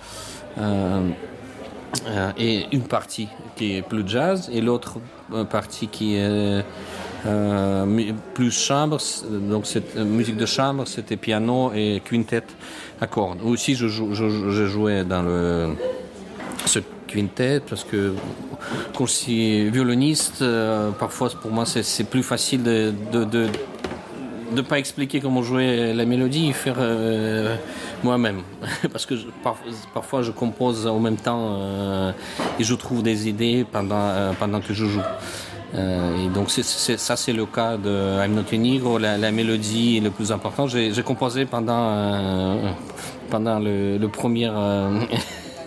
Euh, 2.07 2.31
et 2.37 2.67
une 2.73 2.83
partie 2.83 3.29
qui 3.57 3.77
est 3.77 3.83
plus 3.83 4.07
jazz 4.07 4.51
et 4.53 4.61
l'autre 4.61 4.99
euh, 5.33 5.45
partie 5.45 5.89
qui 5.89 6.17
est 6.17 6.63
euh, 7.27 8.13
plus 8.35 8.51
chambre. 8.51 8.99
Donc 9.31 9.67
cette 9.67 9.97
musique 9.97 10.37
de 10.37 10.47
chambre, 10.47 10.87
c'était 10.87 11.17
piano 11.17 11.73
et 11.75 12.03
quintet 12.05 12.45
à 13.01 13.07
cordes. 13.07 13.41
Aussi, 13.43 13.75
je, 13.75 13.89
je, 13.89 14.67
jouais 14.67 15.05
dans 15.05 15.23
le 15.23 15.75
ce 16.67 16.81
quintet 17.07 17.61
parce 17.61 17.85
que 17.85 18.15
quand 18.95 19.07
je 19.07 19.13
suis 19.13 19.71
violoniste, 19.71 20.45
parfois 20.99 21.31
pour 21.31 21.51
moi 21.51 21.65
c'est 21.65 22.05
plus 22.05 22.23
facile 22.23 22.63
de 22.63 23.47
ne 24.53 24.63
pas 24.63 24.79
expliquer 24.79 25.21
comment 25.21 25.43
jouer 25.43 25.93
la 25.93 26.05
mélodie 26.05 26.49
et 26.49 26.53
faire 26.53 26.77
euh, 26.79 27.57
moi-même. 28.03 28.43
Parce 28.93 29.07
que 29.07 29.15
parfois 29.95 30.23
je 30.23 30.31
compose 30.31 30.87
en 30.87 31.01
même 31.01 31.17
temps 31.17 31.59
euh, 31.61 32.13
et 32.59 32.65
je 32.65 32.75
trouve 32.75 33.03
des 33.03 33.29
idées 33.29 33.67
pendant, 33.71 33.97
euh, 33.97 34.33
pendant 34.39 34.61
que 34.61 34.75
je 34.75 34.87
joue. 34.87 35.03
et 35.75 36.29
donc 36.35 36.51
ça 36.51 37.17
c'est 37.17 37.33
le 37.33 37.47
cas 37.47 37.77
de 37.77 38.25
I'm 38.25 38.35
Not 38.35 38.53
a 38.53 38.57
Negro, 38.57 38.99
la, 38.99 39.31
mélodie 39.31 39.99
est 39.99 40.01
le 40.01 40.11
plus 40.11 40.33
important. 40.33 40.67
J'ai 40.67 41.03
composé 41.03 41.45
pendant, 41.45 42.57
pendant 43.31 43.59
le, 43.59 43.99
le 43.99 44.09
premier, 44.09 44.51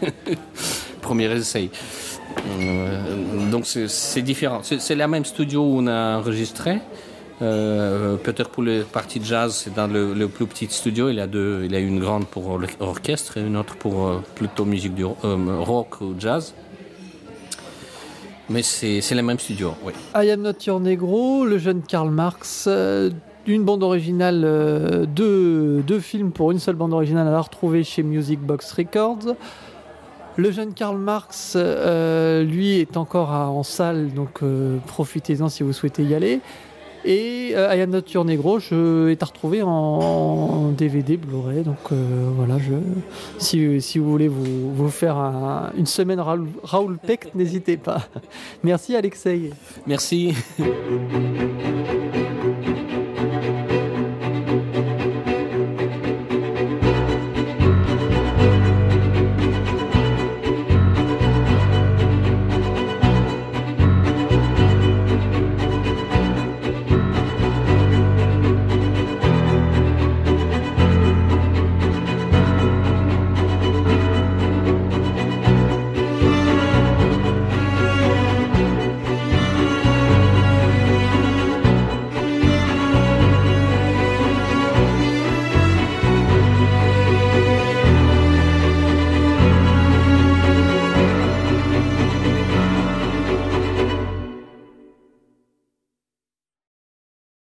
premier 1.02 1.32
essai. 1.32 1.70
donc 3.52 3.66
c'est 3.66 4.22
différent. 4.24 4.62
C'est 4.64 4.96
la 4.96 5.08
même 5.08 5.26
studio 5.26 5.62
où 5.62 5.80
on 5.80 5.88
a 5.88 6.18
enregistré. 6.18 6.80
Euh, 7.42 8.18
peut-être 8.18 8.52
pour 8.52 8.62
les 8.62 8.82
parties 8.82 9.22
jazz, 9.24 9.56
c'est 9.64 9.74
dans 9.74 9.88
le, 9.88 10.28
plus 10.28 10.46
petit 10.46 10.68
studio. 10.70 11.10
Il 11.10 11.20
a 11.20 11.28
deux, 11.28 11.64
il 11.66 11.74
a 11.74 11.80
une 11.80 12.00
grande 12.00 12.28
pour 12.28 12.60
l'orchestre 12.80 13.38
et 13.38 13.42
une 13.42 13.58
autre 13.58 13.76
pour 13.78 14.08
euh, 14.08 14.24
plutôt 14.36 14.66
musique 14.66 14.94
du 14.94 15.06
euh, 15.06 15.60
rock 15.60 16.02
ou 16.02 16.14
jazz. 16.20 16.54
Mais 18.50 18.62
c'est 18.64 19.02
les 19.12 19.22
mêmes 19.22 19.40
studios, 19.40 19.74
oui. 19.84 19.94
I 20.14 20.30
Am 20.30 20.42
Not 20.42 20.66
Your 20.68 20.80
Negro, 20.82 21.46
le 21.46 21.58
jeune 21.58 21.82
Karl 21.82 22.10
Marx, 22.10 22.68
une 23.48 23.64
bande 23.64 23.82
originale, 23.82 25.08
deux, 25.08 25.82
deux, 25.82 26.00
films 26.02 26.32
pour 26.32 26.52
une 26.52 26.60
seule 26.60 26.76
bande 26.76 26.92
originale 26.92 27.30
à 27.30 27.40
retrouver 27.40 27.86
chez 27.86 28.04
Music 28.04 28.42
Box 28.42 28.74
Records. 28.74 29.36
Le 30.36 30.52
jeune 30.52 30.74
Karl 30.74 30.98
Marx, 30.98 31.56
lui, 31.56 32.80
est 32.80 32.98
encore 32.98 33.30
en 33.32 33.64
salle, 33.64 34.14
donc 34.14 34.42
profitez-en 34.86 35.48
si 35.48 35.64
vous 35.64 35.72
souhaitez 35.72 36.04
y 36.04 36.14
aller. 36.14 36.42
Et 37.06 37.52
euh, 37.56 37.86
Not 37.86 38.04
Your 38.14 38.26
Negro 38.26 38.60
je, 38.60 39.10
est 39.10 39.22
à 39.24 39.26
retrouver 39.26 39.62
en, 39.62 40.72
DVD 40.72 41.18
Blu-ray. 41.18 41.64
Donc 41.64 41.92
euh, 41.92 42.30
voilà, 42.36 42.58
si, 43.38 43.82
si, 43.82 44.00
vous 44.00 44.10
voulez 44.10 44.28
vous, 44.28 44.74
vous 44.74 44.90
faire 44.90 45.18
une 45.78 45.86
semaine 45.86 46.20
Raoul, 46.20 46.48
Raoul 46.64 46.98
Peck, 46.98 47.34
n'hésitez 47.36 47.78
pas. 47.78 48.08
Merci 48.64 48.96
Alexei. 48.96 49.52
Merci. 49.88 50.34